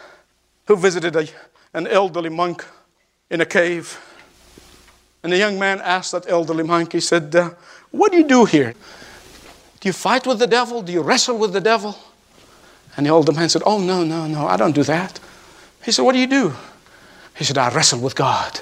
who 0.67 0.77
visited 0.77 1.17
a, 1.17 1.27
an 1.73 1.87
elderly 1.87 2.29
monk 2.29 2.62
in 3.31 3.41
a 3.41 3.47
cave. 3.47 3.99
And 5.23 5.33
the 5.33 5.39
young 5.39 5.59
man 5.59 5.81
asked 5.81 6.13
that 6.13 6.29
elderly 6.29 6.65
monk, 6.65 6.93
he 6.93 7.01
said, 7.01 7.35
uh, 7.35 7.51
What 7.91 8.13
do 8.13 8.19
you 8.19 8.25
do 8.25 8.45
here? 8.45 8.75
Do 9.81 9.89
you 9.89 9.93
fight 9.93 10.27
with 10.27 10.39
the 10.39 10.47
devil? 10.47 10.83
Do 10.83 10.93
you 10.93 11.03
wrestle 11.03 11.39
with 11.39 11.53
the 11.53 11.61
devil? 11.61 11.97
And 12.97 13.07
the 13.07 13.11
older 13.11 13.33
man 13.33 13.49
said, 13.49 13.63
Oh, 13.65 13.79
no, 13.79 14.05
no, 14.05 14.27
no, 14.27 14.47
I 14.47 14.57
don't 14.57 14.75
do 14.75 14.83
that. 14.85 15.21
He 15.85 15.93
said, 15.93 16.03
What 16.03 16.13
do 16.13 16.19
you 16.19 16.27
do? 16.27 16.53
He 17.37 17.45
said, 17.45 17.59
I 17.59 17.73
wrestle 17.75 18.01
with 18.01 18.15
God. 18.15 18.61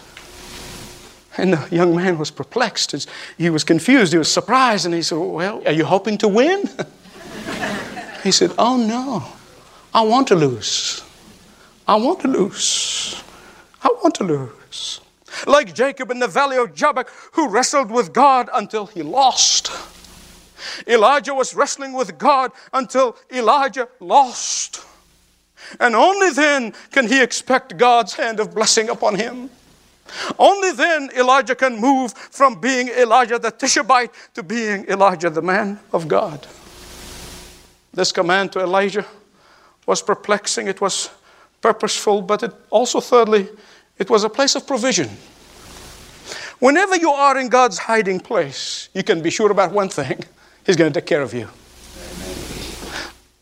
And 1.36 1.54
the 1.54 1.68
young 1.74 1.96
man 1.96 2.18
was 2.18 2.30
perplexed. 2.30 3.06
He 3.38 3.50
was 3.50 3.64
confused. 3.64 4.12
He 4.12 4.18
was 4.18 4.30
surprised. 4.30 4.84
And 4.84 4.94
he 4.94 5.02
said, 5.02 5.18
Well, 5.18 5.62
are 5.66 5.72
you 5.72 5.84
hoping 5.84 6.18
to 6.18 6.28
win? 6.28 6.68
he 8.22 8.30
said, 8.30 8.52
Oh, 8.58 8.76
no. 8.76 9.24
I 9.92 10.02
want 10.02 10.28
to 10.28 10.36
lose. 10.36 11.02
I 11.88 11.96
want 11.96 12.20
to 12.20 12.28
lose. 12.28 13.22
I 13.82 13.88
want 14.02 14.14
to 14.16 14.24
lose. 14.24 15.00
Like 15.46 15.74
Jacob 15.74 16.10
in 16.10 16.18
the 16.18 16.28
valley 16.28 16.56
of 16.56 16.74
Jabbok, 16.74 17.10
who 17.32 17.48
wrestled 17.48 17.90
with 17.90 18.12
God 18.12 18.48
until 18.52 18.86
he 18.86 19.02
lost. 19.02 19.70
Elijah 20.86 21.34
was 21.34 21.54
wrestling 21.54 21.92
with 21.92 22.18
God 22.18 22.52
until 22.72 23.16
Elijah 23.32 23.88
lost. 23.98 24.84
And 25.78 25.94
only 25.94 26.30
then 26.30 26.72
can 26.90 27.06
he 27.06 27.22
expect 27.22 27.76
God's 27.76 28.14
hand 28.14 28.40
of 28.40 28.54
blessing 28.54 28.88
upon 28.88 29.16
him. 29.16 29.50
Only 30.38 30.72
then 30.72 31.10
Elijah 31.16 31.54
can 31.54 31.80
move 31.80 32.12
from 32.12 32.60
being 32.60 32.88
Elijah 32.88 33.38
the 33.38 33.50
Tishbite 33.50 34.12
to 34.34 34.42
being 34.42 34.86
Elijah 34.88 35.30
the 35.30 35.42
man 35.42 35.78
of 35.92 36.08
God. 36.08 36.46
This 37.92 38.12
command 38.12 38.52
to 38.52 38.60
Elijah 38.60 39.06
was 39.86 40.02
perplexing, 40.02 40.68
it 40.68 40.80
was 40.80 41.10
purposeful, 41.60 42.22
but 42.22 42.42
it 42.42 42.52
also, 42.70 43.00
thirdly, 43.00 43.48
it 43.98 44.10
was 44.10 44.24
a 44.24 44.28
place 44.28 44.54
of 44.54 44.66
provision. 44.66 45.10
Whenever 46.60 46.94
you 46.94 47.10
are 47.10 47.38
in 47.38 47.48
God's 47.48 47.78
hiding 47.78 48.20
place, 48.20 48.90
you 48.94 49.02
can 49.02 49.22
be 49.22 49.30
sure 49.30 49.50
about 49.50 49.72
one 49.72 49.88
thing 49.88 50.22
He's 50.64 50.76
going 50.76 50.92
to 50.92 51.00
take 51.00 51.06
care 51.06 51.22
of 51.22 51.32
you. 51.32 51.48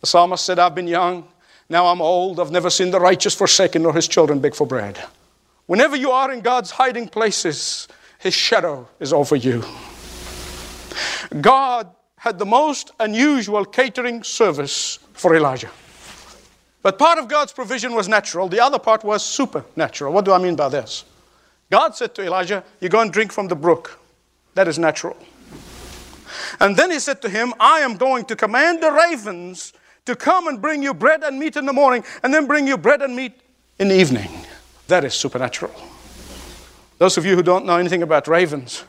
The 0.00 0.06
psalmist 0.06 0.44
said, 0.44 0.60
I've 0.60 0.76
been 0.76 0.86
young, 0.86 1.26
now 1.68 1.88
I'm 1.88 2.00
old, 2.00 2.38
I've 2.38 2.52
never 2.52 2.70
seen 2.70 2.92
the 2.92 3.00
righteous 3.00 3.34
forsaken 3.34 3.82
nor 3.82 3.92
his 3.92 4.06
children 4.06 4.38
beg 4.38 4.54
for 4.54 4.66
bread. 4.66 5.02
Whenever 5.66 5.96
you 5.96 6.12
are 6.12 6.32
in 6.32 6.40
God's 6.40 6.70
hiding 6.70 7.08
places, 7.08 7.88
his 8.20 8.32
shadow 8.32 8.88
is 9.00 9.12
over 9.12 9.34
you. 9.34 9.64
God 11.40 11.90
had 12.16 12.38
the 12.38 12.46
most 12.46 12.92
unusual 13.00 13.64
catering 13.64 14.22
service 14.22 15.00
for 15.12 15.34
Elijah. 15.34 15.70
But 16.82 16.98
part 16.98 17.18
of 17.18 17.28
God's 17.28 17.52
provision 17.52 17.94
was 17.94 18.08
natural, 18.08 18.48
the 18.48 18.60
other 18.60 18.78
part 18.78 19.02
was 19.02 19.24
supernatural. 19.24 20.12
What 20.12 20.24
do 20.24 20.32
I 20.32 20.38
mean 20.38 20.54
by 20.54 20.68
this? 20.68 21.04
God 21.70 21.94
said 21.94 22.14
to 22.14 22.22
Elijah, 22.22 22.64
You 22.80 22.88
go 22.88 23.00
and 23.00 23.12
drink 23.12 23.32
from 23.32 23.48
the 23.48 23.56
brook. 23.56 23.98
That 24.54 24.68
is 24.68 24.78
natural. 24.78 25.16
And 26.60 26.76
then 26.76 26.90
he 26.90 26.98
said 26.98 27.22
to 27.22 27.28
him, 27.28 27.54
I 27.60 27.80
am 27.80 27.96
going 27.96 28.24
to 28.26 28.36
command 28.36 28.82
the 28.82 28.90
ravens 28.90 29.72
to 30.06 30.16
come 30.16 30.48
and 30.48 30.60
bring 30.60 30.82
you 30.82 30.94
bread 30.94 31.22
and 31.22 31.38
meat 31.38 31.56
in 31.56 31.66
the 31.66 31.72
morning, 31.72 32.02
and 32.22 32.32
then 32.32 32.46
bring 32.46 32.66
you 32.66 32.78
bread 32.78 33.02
and 33.02 33.14
meat 33.14 33.32
in 33.78 33.88
the 33.88 33.94
evening. 33.98 34.30
That 34.88 35.04
is 35.04 35.14
supernatural. 35.14 35.74
Those 36.96 37.18
of 37.18 37.26
you 37.26 37.36
who 37.36 37.42
don't 37.42 37.66
know 37.66 37.76
anything 37.76 38.02
about 38.02 38.26
ravens, 38.26 38.84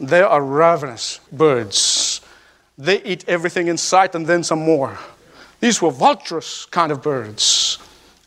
they 0.00 0.20
are 0.20 0.42
ravenous 0.42 1.20
birds. 1.32 2.20
They 2.76 3.02
eat 3.02 3.24
everything 3.28 3.68
in 3.68 3.76
sight 3.78 4.14
and 4.14 4.26
then 4.26 4.42
some 4.42 4.60
more. 4.60 4.98
These 5.60 5.80
were 5.80 5.90
vulturous 5.90 6.66
kind 6.66 6.92
of 6.92 7.02
birds. 7.02 7.78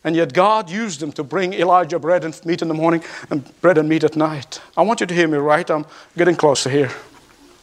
And 0.04 0.16
yet 0.16 0.32
God 0.32 0.68
used 0.68 1.00
them 1.00 1.12
to 1.12 1.22
bring 1.22 1.52
Elijah 1.52 1.98
bread 1.98 2.24
and 2.24 2.44
meat 2.44 2.62
in 2.62 2.68
the 2.68 2.74
morning 2.74 3.02
and 3.30 3.60
bread 3.60 3.78
and 3.78 3.88
meat 3.88 4.02
at 4.02 4.16
night. 4.16 4.60
I 4.76 4.82
want 4.82 5.00
you 5.00 5.06
to 5.06 5.14
hear 5.14 5.28
me 5.28 5.38
right. 5.38 5.68
I'm 5.70 5.86
getting 6.16 6.34
closer 6.34 6.70
here. 6.70 6.90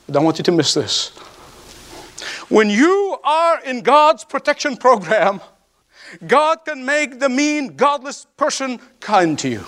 I 0.07 0.11
don't 0.11 0.23
want 0.23 0.37
you 0.37 0.43
to 0.45 0.51
miss 0.51 0.73
this. 0.73 1.09
When 2.49 2.69
you 2.69 3.17
are 3.23 3.61
in 3.61 3.81
God's 3.81 4.23
protection 4.23 4.77
program, 4.77 5.41
God 6.25 6.65
can 6.65 6.85
make 6.85 7.19
the 7.19 7.29
mean, 7.29 7.75
godless 7.75 8.25
person 8.37 8.79
kind 8.99 9.37
to 9.39 9.49
you. 9.49 9.65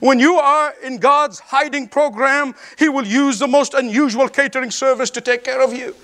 When 0.00 0.18
you 0.18 0.34
are 0.36 0.74
in 0.82 0.98
God's 0.98 1.38
hiding 1.38 1.88
program, 1.88 2.54
He 2.78 2.88
will 2.88 3.06
use 3.06 3.38
the 3.38 3.46
most 3.46 3.74
unusual 3.74 4.28
catering 4.28 4.70
service 4.70 5.10
to 5.10 5.20
take 5.20 5.44
care 5.44 5.62
of 5.62 5.72
you. 5.72 5.94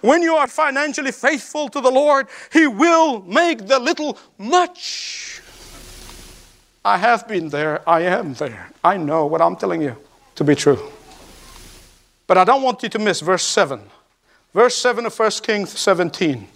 When 0.00 0.22
you 0.22 0.34
are 0.34 0.46
financially 0.46 1.12
faithful 1.12 1.68
to 1.68 1.80
the 1.80 1.90
Lord, 1.90 2.26
He 2.52 2.66
will 2.66 3.22
make 3.22 3.66
the 3.66 3.78
little 3.78 4.18
much. 4.38 5.42
I 6.84 6.96
have 6.96 7.28
been 7.28 7.50
there, 7.50 7.88
I 7.88 8.00
am 8.02 8.34
there. 8.34 8.70
I 8.82 8.96
know 8.96 9.26
what 9.26 9.42
I'm 9.42 9.56
telling 9.56 9.82
you 9.82 9.96
to 10.36 10.44
be 10.44 10.54
true. 10.54 10.78
But 12.26 12.38
I 12.38 12.44
don't 12.44 12.62
want 12.62 12.82
you 12.82 12.88
to 12.88 12.98
miss 12.98 13.20
verse 13.20 13.44
7. 13.44 13.80
Verse 14.54 14.76
7 14.76 15.06
of 15.06 15.18
1 15.18 15.30
Kings 15.42 15.78
17. 15.78 16.48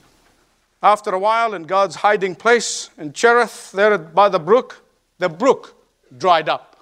After 0.83 1.11
a 1.11 1.19
while, 1.19 1.55
in 1.55 1.65
God's 1.65 1.97
hiding 1.97 2.35
place 2.35 2.91
in 2.99 3.13
Cherith, 3.13 3.73
there 3.73 3.97
by 3.99 4.29
the 4.29 4.39
brook, 4.39 4.83
the 5.19 5.29
brook 5.29 5.75
dried 6.17 6.49
up. 6.49 6.77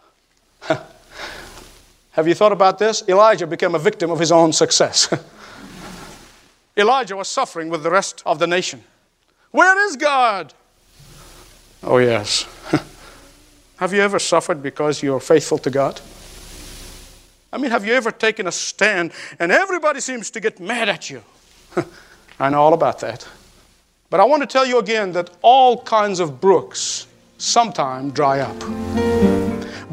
Have 2.13 2.29
you 2.29 2.35
thought 2.35 2.53
about 2.53 2.79
this? 2.79 3.03
Elijah 3.09 3.47
became 3.47 3.75
a 3.75 3.79
victim 3.79 4.11
of 4.11 4.19
his 4.19 4.31
own 4.31 4.53
success. 4.53 5.09
Elijah 6.77 7.17
was 7.17 7.29
suffering 7.29 7.69
with 7.69 7.83
the 7.83 7.91
rest 7.91 8.23
of 8.25 8.39
the 8.39 8.47
nation. 8.47 8.83
Where 9.51 9.87
is 9.87 9.97
God? 9.97 10.55
Oh, 11.83 11.99
yes. 11.99 12.47
Have 13.77 13.93
you 13.93 14.01
ever 14.01 14.19
suffered 14.19 14.63
because 14.63 15.03
you're 15.03 15.21
faithful 15.21 15.59
to 15.59 15.71
God? 15.71 16.01
I 17.53 17.59
mean, 17.59 17.71
have 17.71 17.85
you 17.85 17.93
ever 17.93 18.11
taken 18.11 18.47
a 18.47 18.53
stand 18.53 19.13
and 19.39 19.53
everybody 19.53 20.01
seems 20.01 20.31
to 20.31 20.41
get 20.41 20.59
mad 20.59 20.89
at 20.89 21.11
you? 21.11 21.23
I 22.41 22.49
know 22.49 22.63
all 22.63 22.73
about 22.73 23.01
that. 23.01 23.29
But 24.09 24.21
I 24.21 24.25
want 24.25 24.43
to 24.43 24.47
tell 24.47 24.65
you 24.65 24.79
again 24.79 25.13
that 25.13 25.31
all 25.43 25.83
kinds 25.83 26.19
of 26.19 26.41
brooks 26.41 27.07
sometime 27.37 28.11
dry 28.11 28.41
up. 28.41 28.59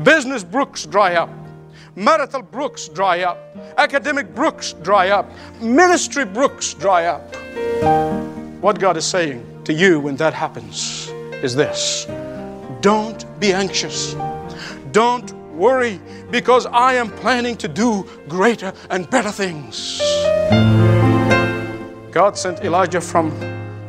Business 0.04 0.44
brooks 0.44 0.86
dry 0.86 1.16
up. 1.16 1.30
Marital 2.00 2.42
brooks 2.42 2.88
dry 2.88 3.24
up. 3.24 3.38
Academic 3.78 4.34
brooks 4.34 4.72
dry 4.72 5.10
up. 5.10 5.30
Ministry 5.60 6.24
brooks 6.24 6.74
dry 6.74 7.08
up. 7.08 7.36
What 8.62 8.80
God 8.80 8.96
is 8.96 9.06
saying 9.06 9.46
to 9.66 9.74
you 9.74 10.00
when 10.00 10.16
that 10.16 10.34
happens 10.34 11.10
is 11.44 11.56
this 11.56 12.08
don't 12.80 13.26
be 13.42 13.52
anxious. 13.52 14.16
Don't 14.94 15.34
worry 15.58 16.00
because 16.32 16.66
I 16.68 16.94
am 16.94 17.10
planning 17.10 17.58
to 17.58 17.68
do 17.68 18.08
greater 18.30 18.72
and 18.90 19.10
better 19.10 19.32
things. 19.32 20.00
God 22.12 22.38
sent 22.38 22.62
Elijah 22.62 23.02
from 23.02 23.34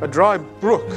a 0.02 0.08
dry 0.08 0.36
brook 0.36 0.88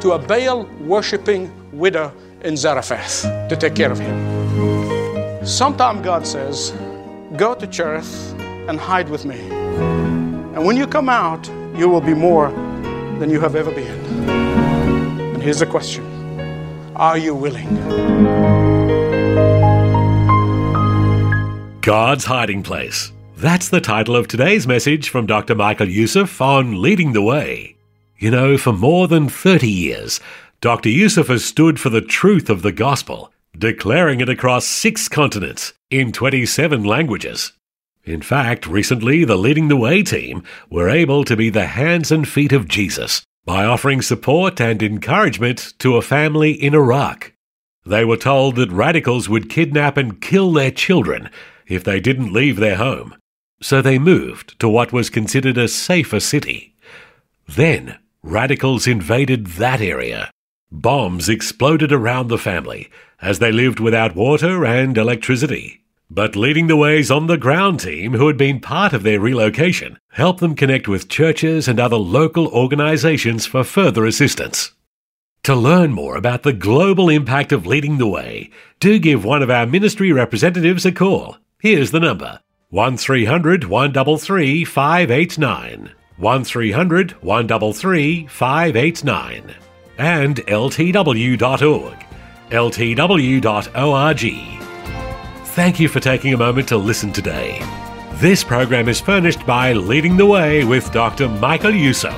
to 0.00 0.12
a 0.12 0.18
Baal 0.18 0.64
worshiping 0.82 1.50
widow 1.72 2.12
in 2.42 2.56
Zarephath 2.56 3.22
to 3.48 3.56
take 3.56 3.74
care 3.74 3.90
of 3.90 3.98
him. 3.98 4.99
Sometime 5.50 6.00
God 6.00 6.28
says, 6.28 6.70
Go 7.36 7.56
to 7.56 7.66
Cherith 7.66 8.32
and 8.68 8.78
hide 8.78 9.08
with 9.08 9.24
me. 9.24 9.40
And 10.54 10.64
when 10.64 10.76
you 10.76 10.86
come 10.86 11.08
out, 11.08 11.48
you 11.76 11.88
will 11.88 12.00
be 12.00 12.14
more 12.14 12.52
than 13.18 13.30
you 13.30 13.40
have 13.40 13.56
ever 13.56 13.72
been. 13.72 14.28
And 14.30 15.42
here's 15.42 15.58
the 15.58 15.66
question 15.66 16.04
Are 16.94 17.18
you 17.18 17.34
willing? 17.34 17.68
God's 21.80 22.26
Hiding 22.26 22.62
Place. 22.62 23.10
That's 23.36 23.70
the 23.70 23.80
title 23.80 24.14
of 24.14 24.28
today's 24.28 24.68
message 24.68 25.08
from 25.08 25.26
Dr. 25.26 25.56
Michael 25.56 25.88
Youssef 25.88 26.40
on 26.40 26.80
Leading 26.80 27.12
the 27.12 27.22
Way. 27.22 27.74
You 28.18 28.30
know, 28.30 28.56
for 28.56 28.72
more 28.72 29.08
than 29.08 29.28
30 29.28 29.68
years, 29.68 30.20
Dr. 30.60 30.90
Youssef 30.90 31.26
has 31.26 31.44
stood 31.44 31.80
for 31.80 31.90
the 31.90 32.00
truth 32.00 32.48
of 32.48 32.62
the 32.62 32.70
gospel, 32.70 33.32
declaring 33.60 34.20
it 34.20 34.28
across 34.28 34.64
six 34.66 35.06
continents 35.06 35.74
in 35.90 36.12
27 36.12 36.82
languages. 36.82 37.52
In 38.04 38.22
fact, 38.22 38.66
recently 38.66 39.24
the 39.24 39.36
Leading 39.36 39.68
the 39.68 39.76
Way 39.76 40.02
team 40.02 40.42
were 40.70 40.88
able 40.88 41.24
to 41.24 41.36
be 41.36 41.50
the 41.50 41.66
hands 41.66 42.10
and 42.10 42.26
feet 42.26 42.52
of 42.52 42.66
Jesus 42.66 43.22
by 43.44 43.66
offering 43.66 44.00
support 44.00 44.60
and 44.60 44.82
encouragement 44.82 45.74
to 45.78 45.96
a 45.96 46.02
family 46.02 46.52
in 46.52 46.74
Iraq. 46.74 47.34
They 47.84 48.04
were 48.04 48.16
told 48.16 48.56
that 48.56 48.72
radicals 48.72 49.28
would 49.28 49.50
kidnap 49.50 49.98
and 49.98 50.20
kill 50.20 50.52
their 50.52 50.70
children 50.70 51.28
if 51.66 51.84
they 51.84 52.00
didn't 52.00 52.32
leave 52.32 52.56
their 52.56 52.76
home, 52.76 53.14
so 53.60 53.82
they 53.82 53.98
moved 53.98 54.58
to 54.60 54.68
what 54.68 54.92
was 54.92 55.10
considered 55.10 55.58
a 55.58 55.68
safer 55.68 56.20
city. 56.20 56.74
Then, 57.46 57.98
radicals 58.22 58.86
invaded 58.86 59.46
that 59.58 59.82
area. 59.82 60.30
Bombs 60.72 61.28
exploded 61.28 61.92
around 61.92 62.28
the 62.28 62.38
family 62.38 62.90
as 63.20 63.38
they 63.38 63.52
lived 63.52 63.80
without 63.80 64.14
water 64.14 64.64
and 64.64 64.96
electricity. 64.96 65.82
But 66.10 66.36
leading 66.36 66.66
the 66.66 66.76
ways 66.76 67.10
on 67.10 67.26
the 67.26 67.36
ground 67.36 67.80
team, 67.80 68.14
who 68.14 68.26
had 68.26 68.36
been 68.36 68.60
part 68.60 68.92
of 68.92 69.02
their 69.02 69.20
relocation, 69.20 69.98
helped 70.12 70.40
them 70.40 70.56
connect 70.56 70.88
with 70.88 71.08
churches 71.08 71.68
and 71.68 71.78
other 71.78 71.96
local 71.96 72.48
organizations 72.48 73.46
for 73.46 73.62
further 73.62 74.06
assistance. 74.06 74.72
To 75.44 75.54
learn 75.54 75.92
more 75.92 76.16
about 76.16 76.42
the 76.42 76.52
global 76.52 77.08
impact 77.08 77.52
of 77.52 77.66
leading 77.66 77.98
the 77.98 78.08
way, 78.08 78.50
do 78.78 78.98
give 78.98 79.24
one 79.24 79.42
of 79.42 79.50
our 79.50 79.66
ministry 79.66 80.12
representatives 80.12 80.84
a 80.84 80.92
call 80.92 81.36
Here's 81.60 81.90
the 81.90 82.00
number 82.00 82.40
1300 82.70 83.64
133 83.64 84.64
589. 84.64 85.92
1300 86.16 87.10
133 87.22 88.26
589. 88.26 89.54
And 90.00 90.36
ltw.org. 90.36 92.06
ltw.org. 92.50 94.20
Thank 95.46 95.80
you 95.80 95.88
for 95.88 96.00
taking 96.00 96.32
a 96.32 96.38
moment 96.38 96.68
to 96.68 96.78
listen 96.78 97.12
today. 97.12 97.58
This 98.14 98.42
program 98.42 98.88
is 98.88 98.98
furnished 98.98 99.44
by 99.44 99.74
Leading 99.74 100.16
the 100.16 100.24
Way 100.24 100.64
with 100.64 100.90
Dr. 100.90 101.28
Michael 101.28 101.74
Youssef. 101.74 102.14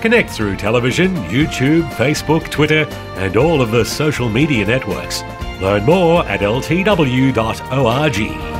Connect 0.00 0.30
through 0.30 0.56
television, 0.56 1.14
YouTube, 1.26 1.88
Facebook, 1.90 2.50
Twitter, 2.50 2.88
and 3.16 3.36
all 3.36 3.62
of 3.62 3.70
the 3.70 3.84
social 3.84 4.28
media 4.28 4.66
networks. 4.66 5.22
Learn 5.60 5.84
more 5.84 6.26
at 6.26 6.40
ltw.org. 6.40 8.59